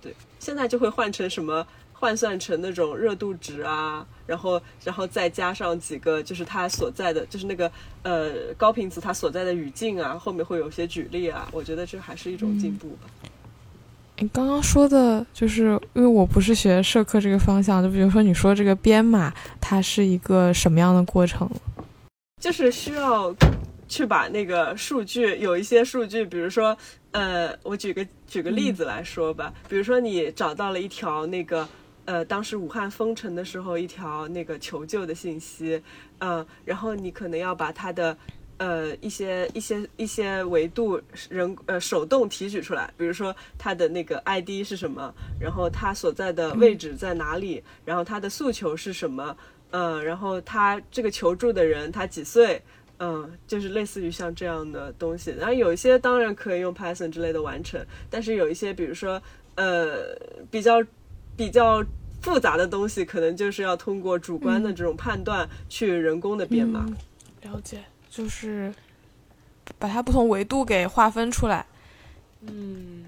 [0.00, 7.70] 对，现在就会换成什么换算成那种热度值啊，然后然后再加上几个就是它所在的就是那个
[8.04, 13.10] 呃高频词它所在的语境啊，后面会有些举例啊，我觉得这还是一种进步吧。
[14.20, 21.48] 你刚刚说的就是因为我不是学社科这个方向，就比如说你说这个编码，它是一个什么样的过程？
[22.40, 23.32] 就是需要
[23.86, 26.76] 去把那个数据，有一些数据，比如说，
[27.12, 31.68] 呃，我举个举个例子来说吧，比如说你找到了一条那个，
[32.04, 35.80] 呃，当时武汉封城的时候一条那个求救的信息，
[36.18, 38.16] 嗯，然后你可能要把它的。
[38.58, 49.36] 呃，一些一些一些维度人呃手动提取出来，比如说他的那个 ID 是什么，然后他所在的位置在哪里，然后他的诉求是什么，
[49.70, 52.60] 呃，然后他这个求助的人他几岁，
[52.98, 55.30] 嗯，就是类似于像这样的东西。
[55.38, 57.80] 然后有一些当然可以用 Python 之类的完成，
[58.10, 59.22] 但是有一些，比如说
[59.54, 60.16] 呃
[60.50, 60.82] 比较
[61.36, 61.84] 比较
[62.20, 66.84] 复杂的东西，可能就是要通过主观的这种判断去人工的编码。
[67.42, 68.72] 了解，就是
[69.78, 71.64] 把它不同维度给划分出来。
[72.40, 73.04] 嗯，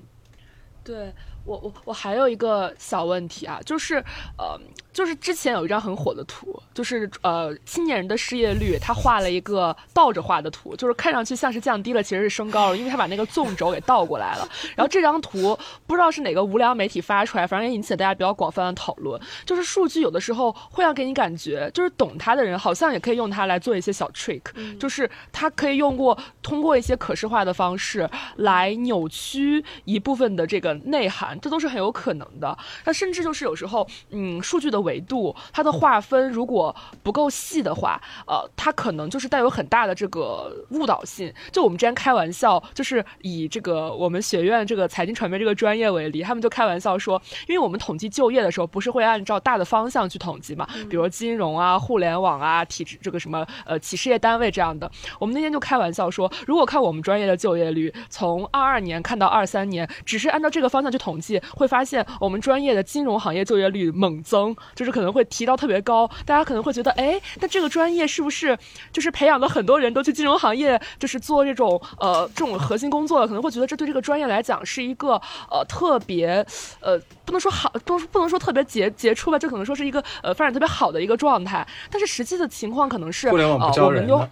[0.85, 1.13] 对。
[1.45, 3.97] 我我我还有一个小问题啊，就是
[4.39, 4.59] 呃，
[4.93, 14.49] 就是之前有一张很火的图，就是呃青年人的失业率，他画了一个倒着画的图，就是看上去像是降低了，其实是升高了，因为他把那个纵轴给倒过来了。
[14.77, 19.21] 然后这张图不知道是哪个无聊媒体发出来，反正也引起了大家比较广泛的讨论。
[19.45, 24.43] 就是数据有的时候会让给你感觉，就是懂它的人好像也可以用它来做一些小 trick，
[24.79, 31.30] 就是它可以用过通过一些可视化的方式来扭曲一部分的这个内涵。
[31.39, 32.57] 这都是很有可能的。
[32.85, 41.33] 那甚至就是有时候，嗯，数据的维度，它的划分如果不够细的话，呃，它可能就是带有很大的这个误导性。
[41.53, 54.91] 就我们之前开玩笑，就是以这个我们学院这个财经传媒这个专业为例，他们就开玩笑说，因为我们统计就业的时候，不是会按照大的方向去统计嘛，比如金融啊、互联网啊、体制这个什么呃企事业单位这样的。
[55.21, 61.20] 我们那天就开玩笑说，如果看我们专业的就业率，从二二年看到二三年，只是按照这个方向去统。
[61.55, 66.09] 会发现我们专业的金融行业就业率猛增，就是可能会提到特别高。
[66.25, 68.57] 大家可能会觉得，哎，那这个专业是不是
[68.93, 73.27] 就是培养了很多人都去金融行业，就是做这种呃这种核心工作？
[73.27, 76.45] 可能会觉得这对这个专业来讲是一个呃特别
[76.81, 76.99] 呃
[77.31, 81.65] 不能说好，不不能说特别杰杰出吧，就可能说是一个呃发展特别好的一个状态。
[81.89, 84.21] 但是实际的情况可能是，呃，我们又。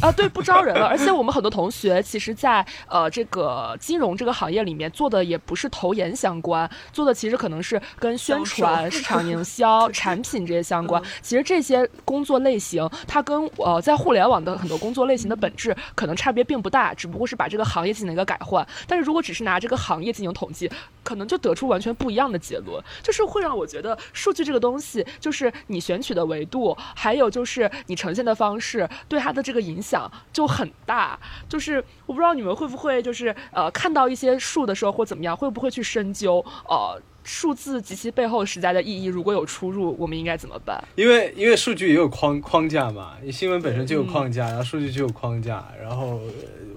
[0.00, 0.86] 啊，对，不招人了。
[0.86, 11.02] 而且我们很多同学，其实，在呃这个金融这个行业里面做的也不是投研相关，做的其实可能是跟宣传、市场营销、 产品这些相关。
[11.20, 18.64] 其实这些工作类型，它跟呃在互联网的很多工作类型的本质可能差别并不大，只不过是把这个行业进行一个改换。
[18.86, 20.70] 但是如果只是拿这个行业进行统计，
[21.02, 30.10] 可能就得出完全不一样样的结论，就是会让我觉得数据这个东西，就是你选取的维度，还有就是你呈现的方式，对它的这个影响。
[30.32, 39.04] 就很大，就是我不知道你们会不会就是呃看到一些数的时候或怎么样，会不会去深究呃数字及其背后实在的意义？
[39.04, 40.82] 如果有出入，我们应该怎么办？
[40.94, 46.18] 因为因为数据也有框框架嘛，新闻本身就有框架，然后数据就有框架，然后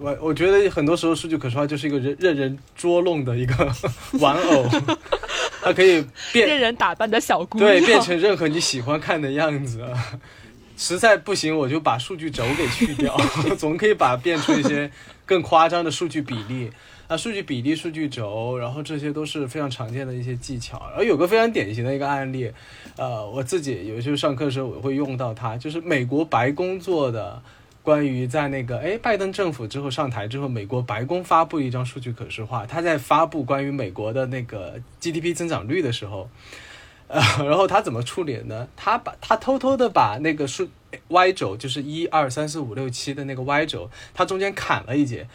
[0.02, 3.74] 我我觉得很多时候数据可视化就是一个人任人捉弄的一个
[4.20, 4.66] 玩偶，
[5.64, 9.82] 它可以变任人打扮的小姑娘，对，变成任何你喜欢看的样子。
[10.78, 13.16] 实在不行，我就把数据轴给去掉，
[13.58, 14.90] 总可以把变出一些
[15.26, 16.72] 更夸张的数据比例
[17.08, 20.78] 啊，数据比例、数据轴，然后这些都是非常常见的一些技巧。
[20.98, 22.52] 而有个非常典型的一个案例，
[22.98, 27.42] 呃，我自己有时候上课的时候我会用到它，就是美国白宫做的
[27.84, 36.30] 关于在那个哎拜登政府之后上台之后，美国白宫发布一张数据可视化，他在发布关于美国的那个 GDP 增长率的时候。
[37.12, 38.68] 呃， 然后他怎么处理呢？
[38.78, 40.70] 他把他偷偷的把那个数
[41.10, 45.28] Y 轴，就是一二三四五六七的那个 Y 轴，他中间砍了一截，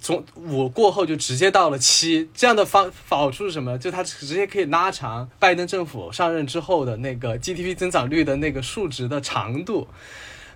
[0.00, 2.28] 从五过后就直接到了七。
[2.34, 3.78] 这样的方法好处是什么？
[3.78, 9.86] 就他直接可以拉长拜登政府上任之后的那个 GDP 增长率的那个数值的长度。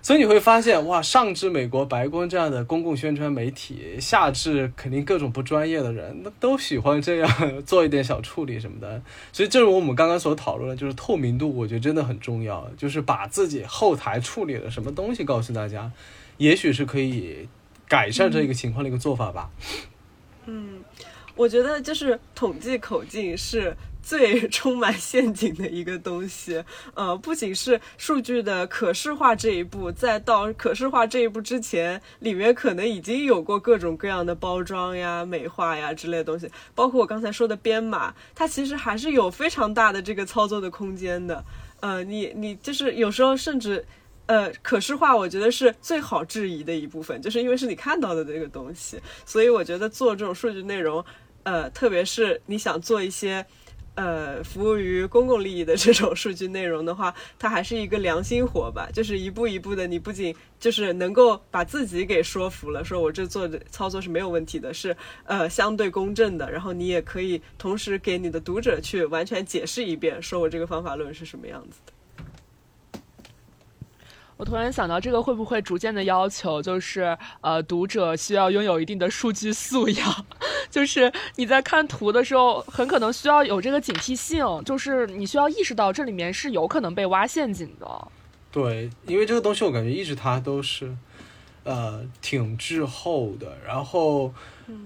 [0.05, 9.01] 所以你会发现，哇，上至美国白宫这样的公共宣传媒体，下至肯定各种不专业的人，那都喜欢这样做一点小处理什么的。
[9.33, 12.69] 所以，正如我们刚刚所讨论的，就是透明度，我觉得真的很重要。
[12.77, 15.91] 就是把自己后台处理了什么东西告诉大家，
[16.37, 17.49] 也许是可以
[17.87, 19.49] 改善这一个情况的一个做法吧。
[20.45, 20.81] 嗯，
[21.35, 23.75] 我觉得就是统计口径是。
[24.05, 41.43] 最充满陷阱的一个东西，呃，不仅是数据的可视化这一步，在到可视化这一步之前，里面可能已经有过各种各样的包装呀、美化呀之类的东西，包括我刚才说的编码，它其实还是有非常大的这个操作的空间的。
[41.79, 43.83] 呃，你你就是有时候甚至，
[44.27, 51.03] 呃，可视化我觉得是最好质疑的一部分，就是因为是你看到的这个东西，所以我觉得做这种数据内容，
[51.41, 53.43] 呃，特别是你想做一些。
[53.95, 58.89] 呃，服务于公共利益的这种数据内容的话，它还是一个良心活吧。
[58.93, 66.51] 就是一步一步的，你不仅就是能够把自己给说服了，说我这做的操作是没有问题的，是呃相对公正的。
[66.51, 71.93] 然后你也可以同时给你的读者去完全解释一遍，说我这个方法论是什么样子的。
[74.37, 80.25] 我突然想到，这个会不会逐渐的要求，就是呃，读者需要拥有一定的数据素养，
[80.69, 87.87] 就是你在看图的时候，很可能需要有这个警惕性，就是你需要意识到这里面是有可能被挖陷阱的。
[88.51, 90.95] 对，因为这个东西我感觉一直它都是，
[91.63, 94.33] 呃挺滞后的，然后。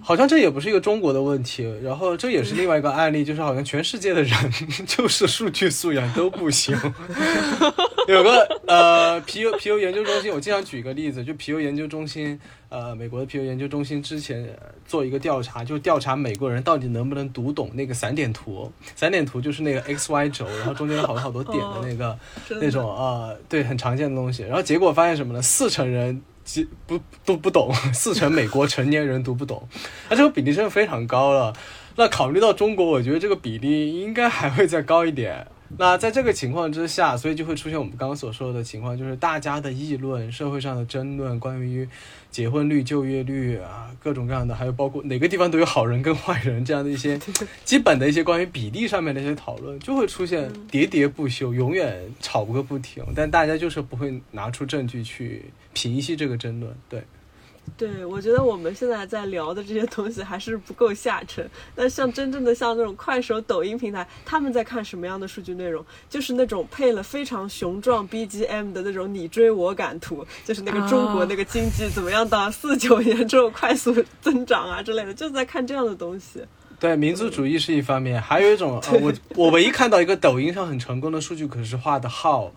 [0.02, 4.38] 好像这也不是一个中国的问题，然后这也是另外一个案例，就是好像全世界的人
[4.86, 6.76] 就是数据素养都不行。
[8.16, 12.40] 有个呃皮尤皮尤研究中心，我经常举一个例子，就皮尤研究中心，
[12.70, 14.50] 呃，美国的皮尤研究中心之前
[14.88, 18.72] 做一个调查，就调查美国人到底能不能读懂那个散点图。
[18.96, 22.18] 散点图就是那个 x y 轴，然后中间有好多好多点的那个
[22.60, 24.42] 那种呃，对，很常见的东西。
[24.42, 25.42] 然后结果发现什么呢？
[25.42, 26.22] 四成人。
[26.88, 29.70] 不都不懂，四成美国成年人读不懂，
[30.10, 31.54] 那这个比例真的非常高了。
[31.96, 35.46] 那考虑到中国，我觉得这个比例应该还会再高一点。
[35.78, 41.88] 那在这个情况之下，所以就会出现我们刚刚所说的情况，就是大家的议论、社会上的争论，关于
[42.32, 47.20] 结婚率、就业率啊，各种各样的，还有包括哪个地方都有好人跟坏人这样的一些
[47.64, 53.04] 基本的一些关于比例上面的一些讨论，就会出现喋喋不休，永远吵个不停。
[53.16, 57.04] 但大家就是不会拿出证据去平息这个争论，对。
[57.78, 61.50] 对，我觉得我们现在在聊的这些东西还是不够下沉。
[61.76, 65.86] 那像真正的像那种快手、抖音平台，他们在看什么样的数据内容？
[66.10, 76.42] 就是那种配了非常雄壮 BGM 的那种你追我赶图，就是那个中国那个经济怎么样到四九年之后快速增长啊之类的，就是在看这样的东西。
[76.80, 82.52] 对，民族主义是一方面，还有一种， 我我唯一看到一个抖音上很成功的数据可是画的号，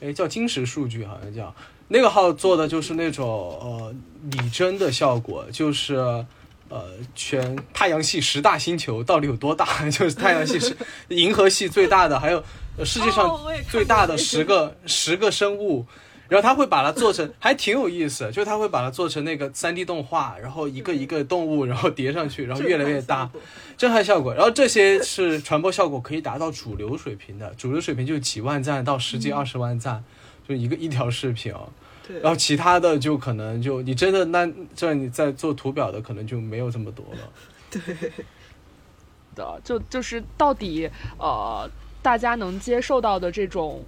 [0.00, 1.54] 哎，叫金石数据，好像叫。
[1.88, 3.28] 那个号做的就是那种
[3.60, 5.94] 呃拟真的效果，就是
[6.68, 9.66] 呃全太阳系十大星球到底有多大？
[9.90, 10.74] 就是太阳系是
[11.08, 12.42] 银河系最大的，还有
[12.84, 13.38] 世界上
[13.70, 15.86] 最大的十个十个生物，
[16.28, 23.30] 然后他会把它做成，还挺有意思，就是他会把它做成那个三 D 动画，然后一个一个动物，然后叠上去，然后越来越大，
[23.76, 24.34] 震撼效果。
[24.34, 30.02] 然后这些是传播效果可以达到主流水平的，主流水平就几万赞到十几二十万赞。
[30.46, 31.52] 就一个一条视频，
[32.06, 37.30] 对，然后其他的就可能就你真的那这你在做图表的可能就没有这么多了，
[37.70, 38.12] 对。
[39.34, 40.88] 的，就就是到底
[41.18, 41.68] 呃
[42.02, 43.82] 大家能接受到的这种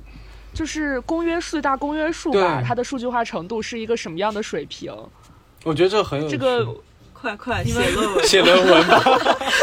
[0.53, 4.93] 就是公约数大公约数吧，它的数据化程度是一个什么样的水平？
[5.63, 6.67] 我觉得这很有这个。
[7.21, 9.03] 快快写论文，写论文吧，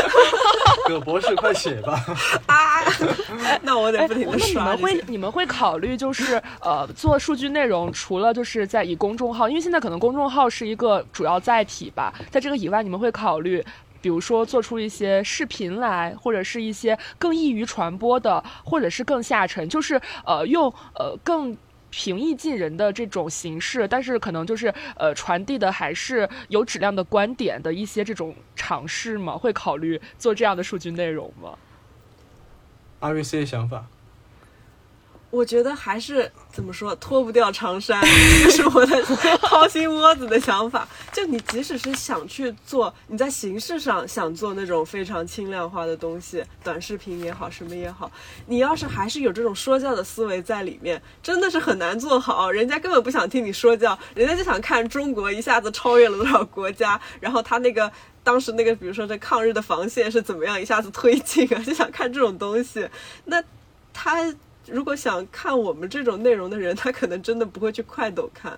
[0.86, 2.04] 葛博士，快写吧！
[2.48, 2.82] 啊，
[3.62, 4.66] 那我得不停的刷。
[4.66, 13.64] 那你们会你们会考虑就是呃做数据内容，除了就是在以公众号，因为现在可能公众号是一个主要载体吧，在这个以外，你们会考虑，
[14.02, 21.56] 比如说做出一些视频来，或者是一些更易于传播的，或者是更下沉，就是呃用呃更。
[21.96, 29.38] 平易近人的这种形式，但是可能就是呃传递的还是有质量的观点的一些这种尝试吗？
[29.38, 31.56] 会考虑做这样的数据内容吗
[33.02, 33.86] 阿瑞斯的想法。
[35.34, 38.00] 我觉得还是怎么说脱不掉长衫，
[38.44, 39.02] 这 是我的
[39.42, 40.88] 掏心窝子的想法。
[41.12, 48.12] 就你即使是想去做，你在形式上想做那种非常轻量化的东西，短视频也好，什么也好，
[48.46, 52.52] 你要是还是有这种说教的思维在里面，真的是很难做好。
[52.52, 57.92] 人家根本不想听你说教，人家就想看中国一下子超越了多少国家，然后他那个
[58.24, 62.88] 当时那个，比如说这抗日的防线是怎么样一下子推进啊，就想看这种东西。
[63.26, 63.44] 那
[63.92, 64.32] 他。
[64.68, 68.58] 如果想看我们这种内容的人， 他可能真的不会去快抖看，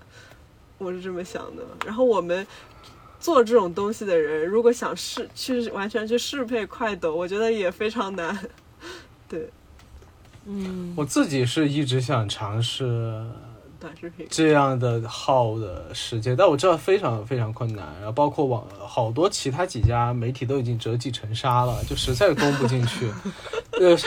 [0.78, 1.64] 我是这么想的。
[1.86, 2.46] 然后我们
[3.20, 8.38] 做这种东西的人，如果想适去完全去适配快抖，我觉得也非常难。
[9.28, 9.50] 对，
[10.46, 13.26] 嗯，我自己是一直想尝试。
[14.30, 17.86] 这样的号的世界，但我知道非常非常困难。
[17.98, 23.10] 然后包括网好多其他几家媒体都已经折戟沉沙了，就实在攻不进去。
[23.74, 23.98] 呃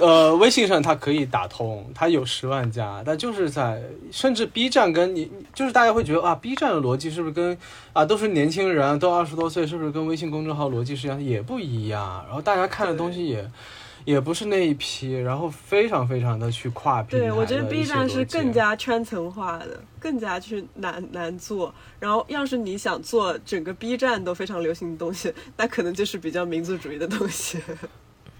[0.00, 7.56] 呃，微信上它可以打通，它有十万加，但就是在甚至 B 站跟你就是大家会觉得啊，B 站的逻辑是不是跟
[7.92, 11.22] 啊都是年轻人，都二十多岁，是不是跟微信公众号逻辑是一样？
[11.22, 12.22] 也不一样。
[12.26, 13.50] 然后大家看的东西也。
[14.06, 17.26] 也不是那一批，然后非常非常的去跨平台。
[17.26, 21.74] 对，我觉得 B 站是更加圈层化的，更加去难难做。
[21.98, 27.58] 然后，要是你想做整个 B 站都非常流行的东西，那可能就是比较民族主义的东西。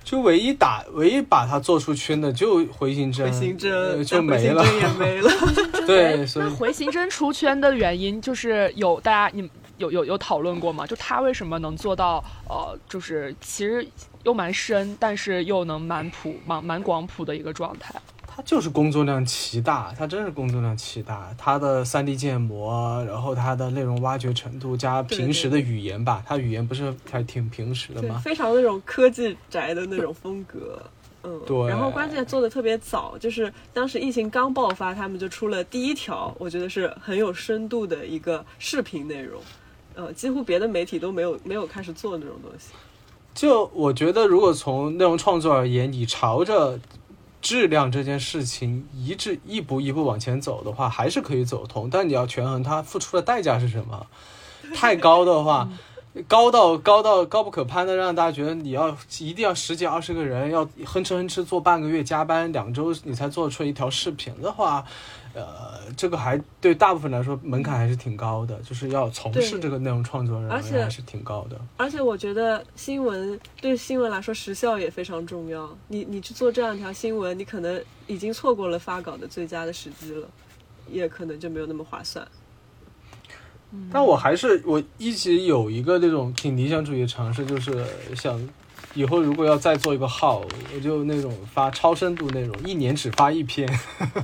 [0.04, 5.28] 就唯一打，唯一把它做出圈的，就回形针，回形针就没了，也没了。
[5.84, 10.86] 对，所以回形针出圈的原因，就是有大家你有有有讨论过吗？
[10.86, 12.22] 就他为什么能做到？
[12.48, 13.84] 呃，就是其实。
[14.26, 17.94] 又蛮深，但是又能蛮普、蛮蛮广普的一个状态。
[18.26, 21.32] 他就是工作量奇大，他真是工作量奇大。
[21.38, 28.20] 他的三 D 建模，然后他的内容挖掘程度，加平时的语言吧，他语言不是还挺平时的吗？
[28.24, 30.82] 非常那种科技宅的那种风格。
[31.22, 39.40] 嗯，对然后关键做的特别早，就是当时疫情刚爆发，他们就出了第一条，我觉得是很有深度的一个视频内容。
[39.94, 42.72] 呃，几乎别的媒体都没有没有开始做那种东西。
[43.36, 46.80] 就我觉得，如果从内容创作而言，你朝着
[47.42, 51.90] 质量这件事情一致一步一步往前走的话，还是可以走通。
[51.90, 54.06] 但你要权衡它付出的代价是什么。
[54.74, 55.68] 太高的话，
[56.26, 64.82] 高到高到高不可攀的，让大家觉得你要一定要十几二十个人，要哼哧哼哧做半个月，加班两周，你才做出一条视频的话，
[65.36, 71.60] 呃，这个还对大部分来说门槛还是挺高的，就是要从事这个内容创作人而且还是挺高的。
[71.76, 75.68] 而且我觉得新闻对新闻来说时效也非常重要。
[75.88, 80.26] 你你去做这样一条新闻，你可能已经错过了发稿的最佳的时机了，
[80.90, 82.26] 也可能就没有那么划算。
[83.92, 87.84] 但我还是我一直有一个那种挺理想主义的尝试，就是
[88.14, 88.40] 想
[88.96, 90.42] 以后如果要再做一个号，
[90.74, 93.68] 我就那种发超深度内容，一年只发一篇，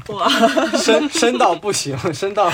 [0.08, 0.28] 哇，
[0.76, 2.50] 深深到不行，深到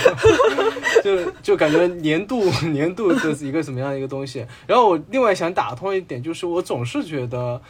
[1.03, 4.45] 就就感觉年度 年度的一个什么样的一个东西。
[4.67, 7.63] 然后我另外想打通一点，就是我总是觉得。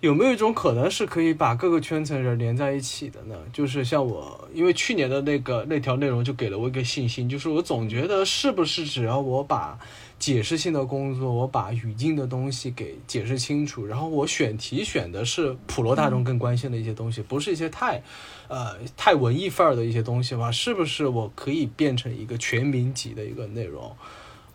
[0.00, 3.34] 有没有一种可能是可以把各个圈层人连在一起的呢？
[3.54, 9.78] 就是像我，因为去年的那个那条内容就给了我一个信心，就是我总觉得是不是只要我把
[10.24, 18.02] 解释性的工作，我把语境的东西给解释清楚，然后我选题选的是普罗大众更关心的一些东西，不是一些太
[18.48, 20.50] 呃太文艺范儿的一些东西吧？
[20.50, 23.94] 是不是我可以变成一个全民级的一个内容？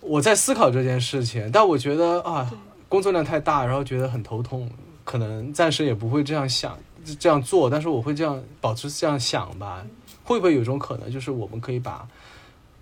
[0.01, 2.51] 我在思考这件事情，但我觉得啊，
[2.87, 4.67] 工作量太大，然后觉得很头痛。
[5.03, 6.75] 可能暂时也不会这样想，
[7.19, 9.85] 这样做，但是我会这样保持这样想吧。
[10.23, 12.07] 会不会有一种可能，就是我们可以把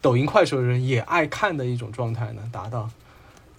[0.02, 2.90] 抖音、快手的人也爱看的一种状态呢达到？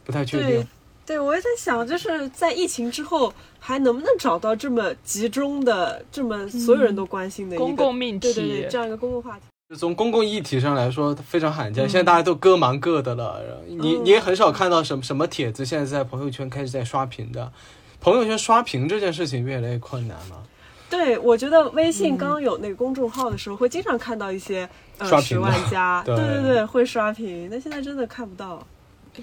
[0.05, 0.66] 不太确定对。，
[1.05, 9.45] 对，我也在想，就是在疫情之后，还能不能找到这么集中的、这么所有人都关心的一个公共命题，对对对，这样一个公共话题。
[9.76, 11.86] 从公共议题上来说，非常罕见。
[11.86, 17.53] 现在大家都各忙各的了，你你也很少看到什么什么帖子现在在朋友圈开始在刷屏的。
[18.01, 20.43] 朋友圈刷屏这件事情越来越困难了。
[20.91, 24.68] 对，我觉得微信刚有那个公众号的时候，会经常看到一些
[24.99, 27.49] 呃十刷屏的万加， 对对对对，会刷屏。
[27.51, 28.66] 那现在真的看不到。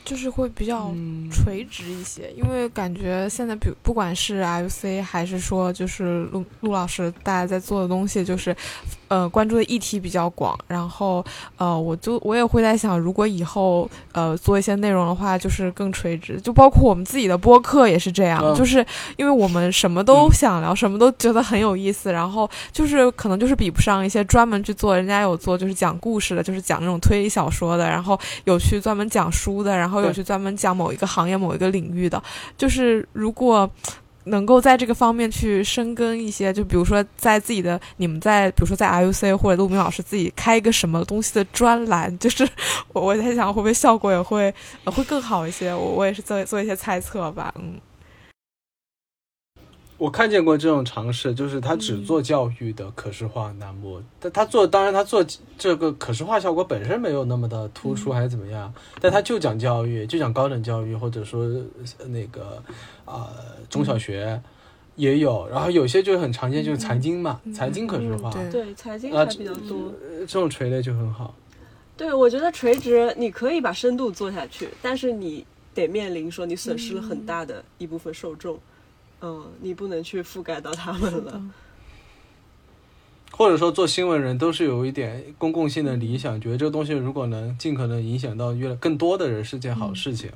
[0.03, 8.53] 就是会比较嗯垂直一些，因为感觉现在比不管是 IUC 还是说就是陆陆老师大家在做的东西，就是
[9.15, 11.23] 呃关注的议题比较广，然后
[11.57, 18.85] 呃我就我也会在想，如果以后呃做一些内容的话，就是更垂直，就包括我们自己的播客也是这样，嗯就是
[19.15, 32.21] 因为我们什么都想聊，什么都觉得很有意思，然后就是可能就是比不上一些专门去做，人家有做就是讲故事的，就是讲那种推理小说的，然后有去专门讲书的，然后有去专门讲某一个行业、某一个领域的。
[32.57, 33.69] 就是如果
[34.25, 42.47] 能够在这个方面去深耕一些，就比如说在自己的你们在，比如说在 IUC 或者陆明老师自己开一个什么东西的专栏，就是
[42.93, 44.53] 我我在想会不会效果也会、
[44.85, 45.73] 会更好一些。
[45.73, 47.79] 我我也是做做一些猜测吧，嗯。
[49.97, 55.25] 我看见过这种尝试，就是他只做教育的可视化栏目，但他做，当然他做
[55.57, 58.73] 这个可视化效果本身没有那么的突出，还是怎么样？
[58.99, 61.43] 但他就讲教育，就讲高等教育，或者说
[61.99, 62.61] 呃那个
[63.05, 63.29] 啊、
[63.69, 64.41] 中小学
[64.95, 69.93] 也有，然后有些就很常见，就是财经嘛，财经可视化，嗯对，财经啊还比较多。
[70.01, 71.33] 呃这种垂类就很好。
[71.95, 78.59] 对，我觉得垂直你可以把深度做下去，但是你得面临说你损失了很大的一部分受众，嗯，
[79.61, 81.41] 你不能去覆盖到他们了。
[83.31, 90.31] 或者说做新闻人都是有一点公共性的理想，觉得这个东西如果能尽可能影响到越来更多的人是件好事情，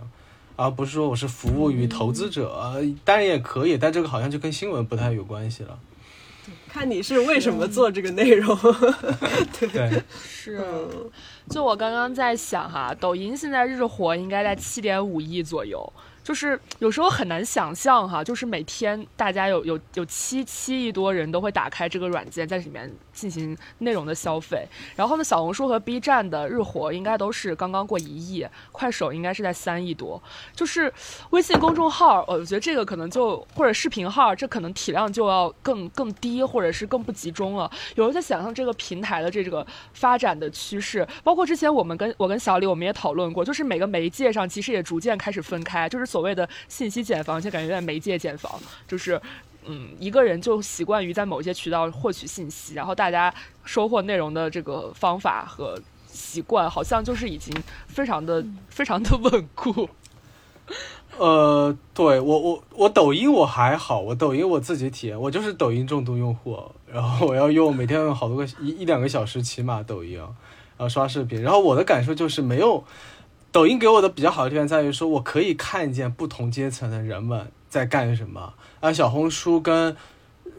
[0.58, 5.80] 而不是说我是服务于投资者，呃当然也可以，但这个好像就跟新闻不太有关系了。
[6.68, 8.58] 看你是为什么做这个内容。
[9.60, 10.58] 对，是。
[10.58, 11.10] 嗯，
[11.50, 15.94] 就我刚刚在想哈，抖音现在日活应该在七点五亿左右，
[16.30, 22.88] 就是有时候很难想象哈，就是每天大家有有有七七亿多人都会打开这个软件，在里面
[23.20, 24.66] 进行内容的消费。
[24.96, 30.22] 然后呢，小红书和 B 站的日活应该都是刚刚过一亿，快手应该是在三亿多。
[30.56, 30.92] 就是
[31.32, 37.70] 微信公众号，我觉得这个可能就或者视频号，这可能体量就要更更低，或者是更不集中了。
[37.96, 49.20] 有人在想象这个平台的这个发展的趋势，包括之前我们跟我跟小李我们也讨论过，就是每个媒介上其实也逐渐开始分开，就是所谓的信息茧房，就感觉在媒介茧房，就是。
[49.72, 53.32] 嗯，一个人就习惯于在某些渠道获取信息，然后大家
[53.64, 57.54] 收获内容的这个方法和习惯，好像就是已经
[57.88, 59.88] 非常的、非常的稳固。
[61.20, 66.58] 呃，对我我我抖音我还好，我抖音我自己体验，我就是抖音重度用户，
[66.92, 70.28] 然后我要用每天用好多个一一两个小时起码抖音，然
[70.80, 72.84] 后刷视频，然后我的感受就是没有
[73.52, 79.96] 抖音给我的比较好的地方在于说我可以看见不同阶层的人们在干什么，啊小红书跟。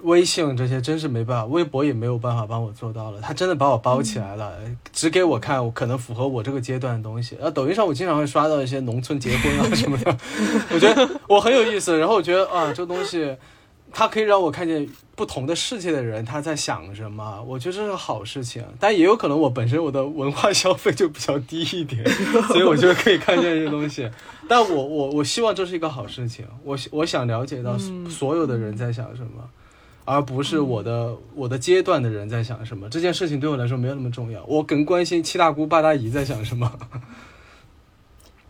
[0.03, 3.21] 微信这些真是没办法，微博也没有办法帮我做到了。
[3.21, 4.55] 他真的把我包起来了，
[4.95, 7.35] 只给我看我可能符合我这个阶段的东西。
[7.35, 10.17] 然后抖音上我经常会刷到一些农村结婚啊什么的，
[10.73, 11.99] 我觉得我很有意思。
[11.99, 13.37] 然后我觉得啊，这东西
[13.93, 18.65] 它可以让我看见不同的世界的人他在想什么，我觉得这是好事情。
[18.79, 22.05] 但也有可能我本身我的文化消费就比较低一点，
[22.49, 24.11] 所以我觉得可以看见这些东西。
[24.49, 27.77] 但我我我希望这是一个好事情，我我想了解到
[28.09, 29.49] 所有的人在想什么。
[30.07, 36.73] 而不是我的我的阶段的人在想什么，这件事情对我来说没有那么重要，我更关心七大姑八大姨在想什么。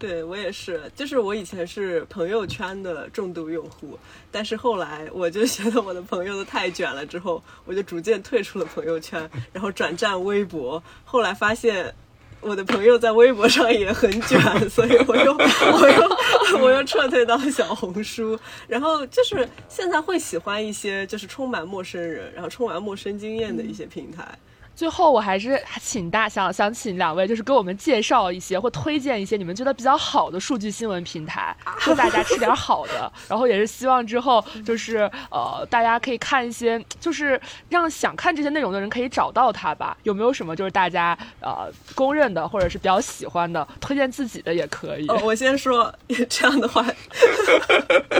[0.00, 3.96] 对我也是，就是我以前是朋友圈的重度用户，
[4.32, 11.94] 但是后来我就觉得我的朋友都太卷了，之后我就逐渐退出了朋友圈，然后转战微博，后来发现。
[12.42, 14.40] 我的朋友在微博上也很卷，
[14.70, 24.38] 所以我又我又我又撤退到小红书，然后就是现在会喜欢一些就是充满陌生人，然后充满陌生经验的一些平台。
[24.80, 31.54] 最后，我还是请大想想请两位，就是给我们介绍一些或推荐一些你们觉得比较好的数据新闻平台，
[31.86, 33.12] 让大家吃点好的。
[33.28, 35.00] 然后也是希望之后就是
[35.30, 37.38] 呃，大家可以看一些，就是
[37.68, 39.94] 让想看这些内容的人可以找到它吧。
[40.04, 45.06] 有没有什么就是大家呃公认的或者是比较喜欢的，推荐自己的也可以。
[45.22, 45.94] 我先说
[46.30, 46.82] 这样的话，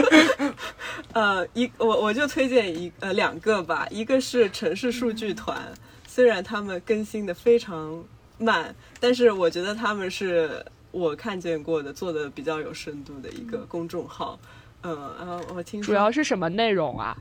[1.13, 5.57] 呃，一我我就推荐一呃两个吧，一个是城市数据团。
[6.13, 8.03] 虽然他们更新的非常
[8.37, 10.61] 慢，但是我觉得他们是
[10.91, 14.37] 我看见过的做的比较有深度的一个公众号。
[14.83, 17.17] 嗯，然后我听主要是什么内容啊？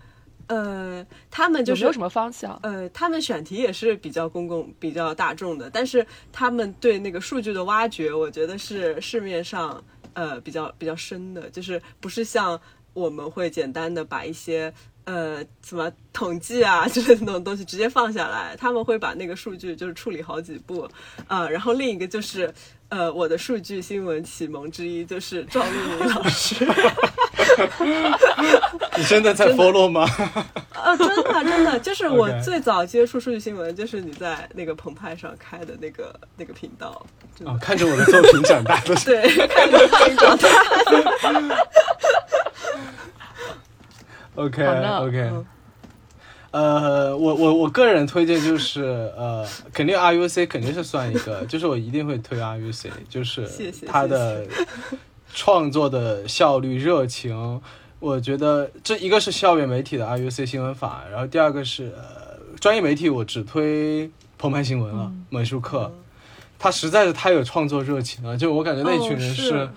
[0.49, 2.59] 呃，他们就是有什么方向？
[2.65, 9.81] 呃，他们选题也是比较公共、比较大众的，但是他们对那个数据的挖掘，我觉得是市面上
[10.15, 12.61] 呃比较比较深的，就是不是像
[12.93, 14.75] 我们会简单的把一些。
[15.11, 20.89] 呃，什么统计啊 之类的那种东西直接放下来，他们会把那个数据就是处理好几步，
[21.27, 22.55] 啊，然后另一个就是，
[22.91, 26.65] 呃，我的数据新闻启蒙之一就是赵丽颖老师。
[28.97, 30.09] 你真的在 follow 吗？
[30.75, 37.05] 呃，真的真的，就是我最早接触数据新闻，就是你在那个澎湃上开的那个那个频道。
[37.45, 38.95] 啊，看着我的作品长大的。
[39.05, 40.49] 对，看着作品长大。
[44.37, 45.31] OK OK，
[46.53, 48.83] 呃，我我我个人推荐就是
[49.17, 53.49] 呃，肯定 RUC 肯定是算一个， 就是我一定会推 RUC，就是
[53.87, 54.47] 他的
[55.35, 57.61] 创作的效率、热情，
[57.99, 61.93] 我觉得这一个是校园媒体的 RUC 新闻法，然后第二个是
[62.61, 65.93] 专业媒体，我只推澎湃新闻了，美术课，
[66.59, 69.69] 他实在是太有创作热情了，就我感觉那群人是。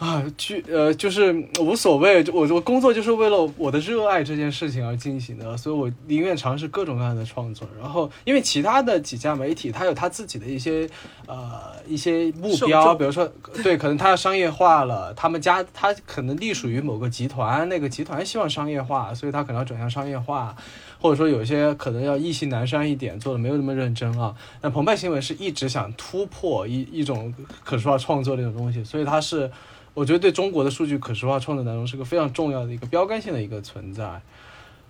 [0.00, 7.68] 啊，去呃，就是无所谓，我我工作就是为了我的热爱这件事情而进行的，所以我宁愿尝试各种各样的创作。
[7.78, 10.88] 然后，因为其他的几家媒体，它有它自己的一些
[11.26, 11.50] 呃
[11.86, 13.30] 一些目标，比如说，
[13.62, 20.56] 对，可能它要商业化了，他们家它可能隶属于某个集团，那个集团希望商业化，所以它可能要转向商业化，
[20.98, 24.34] 或者说有些可能要意兴阑珊一点，做的没有那么认真啊。
[24.62, 29.50] 那澎湃新闻是一直想突破一一种可视化创作这种东西，所以它是。
[29.94, 34.20] 我觉得对中国的数据可视化创作当中是个非常重要的一个标杆性的一个存在，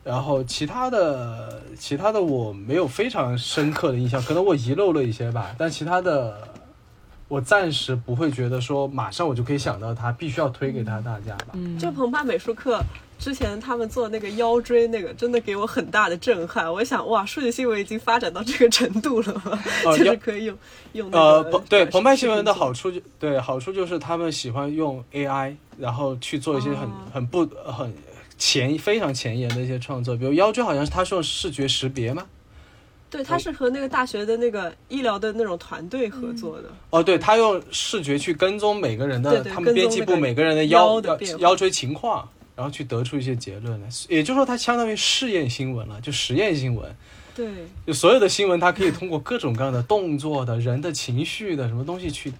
[0.04, 6.48] 然后其他的其他的我没有非常深刻的印象，可能我遗漏了一些吧，但其他的
[7.28, 11.48] 我暂时不会觉得说马上我就可以想到它，必须要推给他大家吧。
[11.54, 12.80] 嗯，就澎湃美术课。
[13.20, 16.72] 之前他们做那个腰椎那个，真的给我很大的震撼。
[16.72, 19.62] 我想，哇，数据新闻已经发展到这个程度了吗？
[19.94, 20.58] 就是可以用
[20.92, 27.94] 用呃，对，澎湃新闻的好处就对，好处就是他们喜欢用 AI，然后去做一些很很不很
[28.38, 30.16] 前非常前沿的一些创作。
[30.16, 32.24] 比如腰椎，好像是他是用视觉识别吗？
[33.10, 36.70] 对，他是和那个大学的那个医疗的那种团队合作的。
[36.88, 41.02] 哦，对他用视觉去跟踪每个人的，他们编辑部每个人的腰
[41.40, 42.26] 腰椎情况。
[42.60, 46.94] 然后去得出一些结论来，也就是说，它相当于试验新闻了，就实验新闻。
[47.34, 47.48] 对，
[47.86, 52.30] 就所有的新闻，它可以通过各种各样的动作的人的情绪的什么东西去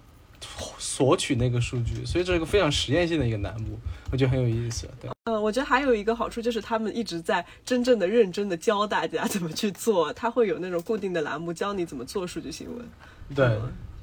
[0.77, 3.79] 索取那个数据，所以这是个非常实验性的一个栏目，
[4.11, 4.87] 我觉得很有意思。
[5.01, 12.87] 对，呃，我觉得还有一个好处就是他们一直在真正的认真的教大家怎么去做，他会有那种固定的栏目教你怎么做数据新闻。
[13.33, 13.57] 对，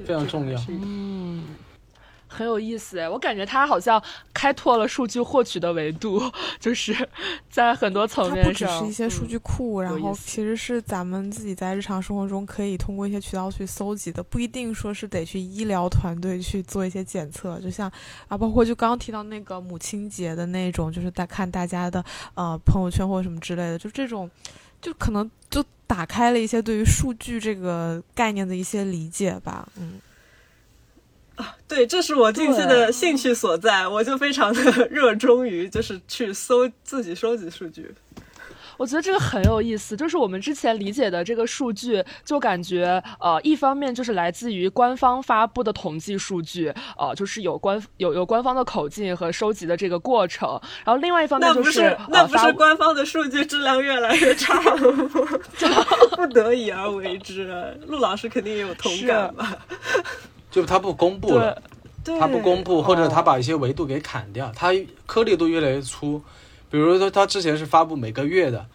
[0.05, 0.61] 非常重要。
[0.69, 1.45] 嗯。
[2.29, 4.01] 很有意思哎，我感觉它好像
[4.35, 6.23] 开拓了数据获取的维度，
[6.61, 6.95] 就是
[7.51, 17.59] 在很多层面上，不只是一些数据库，然后其实是咱们自己在日常生活中可以通过一些渠道去搜集的，不一定说是得去医疗团队去做一些检测。
[17.61, 17.91] 就像
[18.29, 24.31] 啊，包括就刚刚提到那个母亲节的那种，就是大看大家的呃朋友圈或者什么之类的，就这种，
[24.83, 30.01] 就可能就打开了一些对于数据这个概念的一些理解吧，嗯。
[31.39, 34.61] 啊，对，这是我近期的兴趣所在，我就非常的
[34.91, 37.95] 热衷于就是去搜自己收集数据。
[38.77, 55.11] 我觉得这个很有意思，就是我们之前理解的这个数据，就感觉呃，一方面就是来自于官方发布的统计数据，呃，就是有官有有官方的口径和收集的这个过程，然后另外一方面就是那不是官方的数据质量越来越差了吗？
[56.15, 59.59] 不得已而为之，陆老师肯定也有同感吧。
[60.51, 61.63] 就他不公布了，
[62.05, 64.73] 他不公布，或者他把一些维度给砍掉，他
[65.07, 66.23] 颗粒度越来越粗。
[66.71, 68.67] 比如说，他之前是发布每个月的，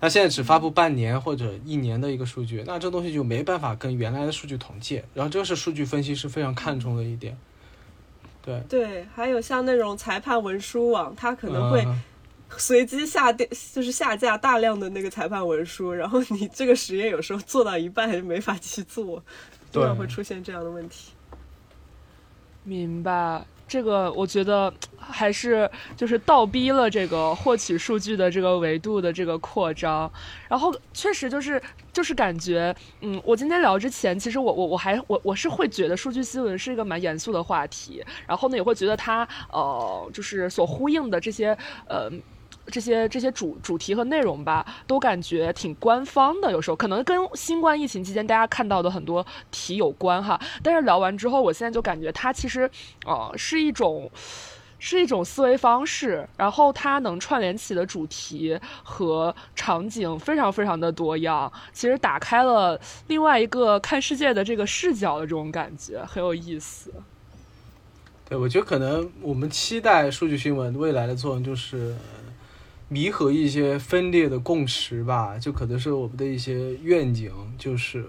[0.00, 5.02] 那现在只发布半年或者一年的一个数据，那这东西就没办法跟原来的数据统计。
[5.14, 7.36] 然后，这是数据分析师非常看重的一点。
[8.42, 11.84] 对对，还有像那种裁判文书网，它可能会
[12.56, 19.22] 随机下掉，就是下架大量的那个裁判文书，然后你这个实验有时候做到一半就没法继续做，
[19.70, 21.10] 经常会出现这样的问题。
[22.62, 30.10] 明白，这个我觉得还是就是倒逼了这个获取数据的这个维度的这个扩张，
[30.48, 31.60] 然后确实就是
[31.92, 41.56] 就是感觉，嗯，我今天聊之前，其实我我我还我我是会觉得数据新闻是一个蛮严肃的话题，然后呢也会觉得它呃就是所呼应的这些
[41.88, 42.10] 呃。
[42.70, 46.52] 这些这些主主题和内容吧，都感觉挺官方的。
[46.52, 50.40] 有时候可能跟新冠疫情期间大家看到的很多题有关哈。
[50.62, 52.70] 但是聊完之后，我现在就感觉它其实，
[53.04, 54.10] 呃，是一种
[54.78, 56.26] 是一种思维方式。
[56.36, 66.92] 然后它能串联起的主题和场景非常非常的多样，其实打开了另外一个看世界的这个视角的这种感觉，很有意思。
[68.28, 71.94] 对，我觉得可能我们期待数据新闻未来的作用就是。
[72.92, 78.04] 弥合一些分裂的共识吧，就可能是我们的一些愿景，就是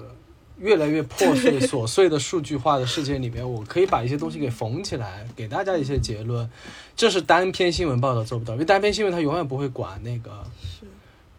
[0.58, 6.50] 越来越破碎、琐碎的数据化的世界里面，我可以把一些东西给缝起来，给大家一些结论。
[6.96, 10.44] 这是单篇新闻报道做不到，因为单篇新闻它永远不会管那个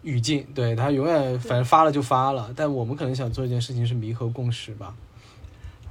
[0.03, 2.53] 语境，对它永远反正发了就发了。
[2.55, 4.95] 但我们可能想做一件事情是弥合共识吧。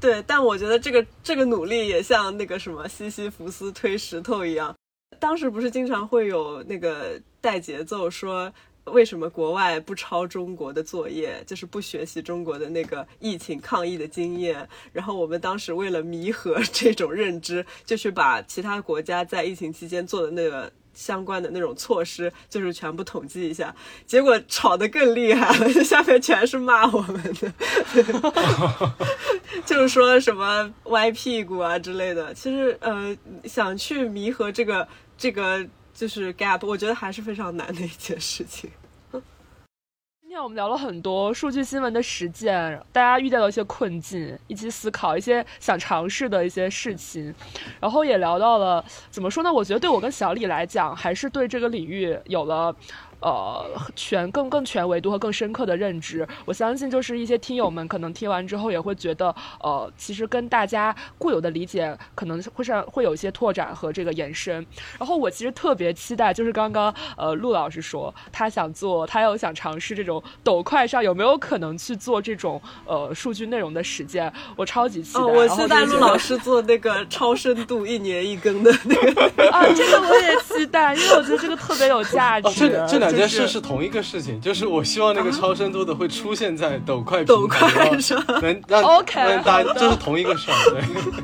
[0.01, 4.75] 对，但我觉得这个这个努力也像那个什么西西弗斯推石头一样。
[5.23, 8.53] 当时不是经常会有那个带节奏说，
[8.87, 14.69] 为什么国外不抄中国的作业，就是不学习中国的那个疫情抗疫的经验。
[14.93, 23.73] 然后我们当时为了弥合 这种认知，就去把其他国家在疫情期间做的那个相关的那种措施，就是全部统计一下。
[24.05, 27.53] 结果吵得更厉害了， 下面全是骂我们的，
[29.65, 32.35] 就是说什么歪屁股啊之类的。
[32.35, 34.89] 其实呃，想去弥合这个。
[35.23, 38.69] 这个就是 gap，我觉得还是非常难的一件事情。
[40.21, 47.33] 今天我们聊了很多数据新闻的实践，大家遇到了一些困境，以及思考一些想尝试的一些事情，
[47.79, 49.53] 然后也聊到了怎么说呢？
[49.53, 52.75] 我觉得对我跟小李来讲，还是对这个领域有了。
[53.23, 64.67] 呃，全更更全维度和更深刻的认知，我相信就是一些听友们可能听完之后也会觉得，呃，其实跟大家固有的理解可能会上会有一些拓展和这个延伸。
[64.99, 75.21] 然后我其实特别期待，就是刚刚呃陆老师说他想做，他又想尝试这种抖快上有没有可能去做这种呃数据内容的实践，我超级期待。
[75.23, 82.69] 我期待陆老师做那个超深度一年一更的那个啊，这个我也期待，因为我觉得这个特别有价值。
[82.69, 83.12] 这这两。
[83.17, 90.57] 两件事是同一个事情，就是我希望那个超声度的会出现在抖快抖快上，能让 OK，大家这是同一个事儿。
[90.71, 90.83] 对，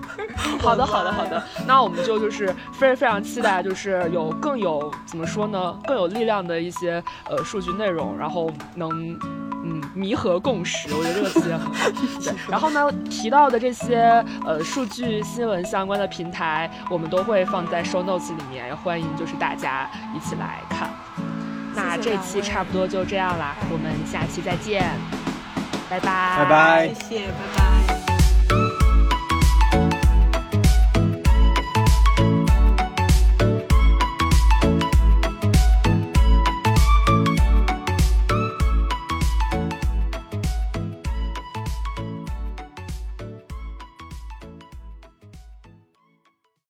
[0.60, 8.90] 好的，好的，好的，那我们就就是非非常期待，就是有更有怎么说呢，更有力量的一些呃数据内容，然后能
[9.64, 11.90] 嗯弥合共识，我觉得这个词也很好。
[12.22, 20.88] 对， 然后呢提到的这些呃数据新闻相关的平台，我们都会放在 show notes 里面，欢迎就是大家一起来看。
[21.78, 24.82] 那这期差不多就这样啦，我们下期再见，
[25.88, 28.07] 拜拜，拜拜，谢谢，拜拜。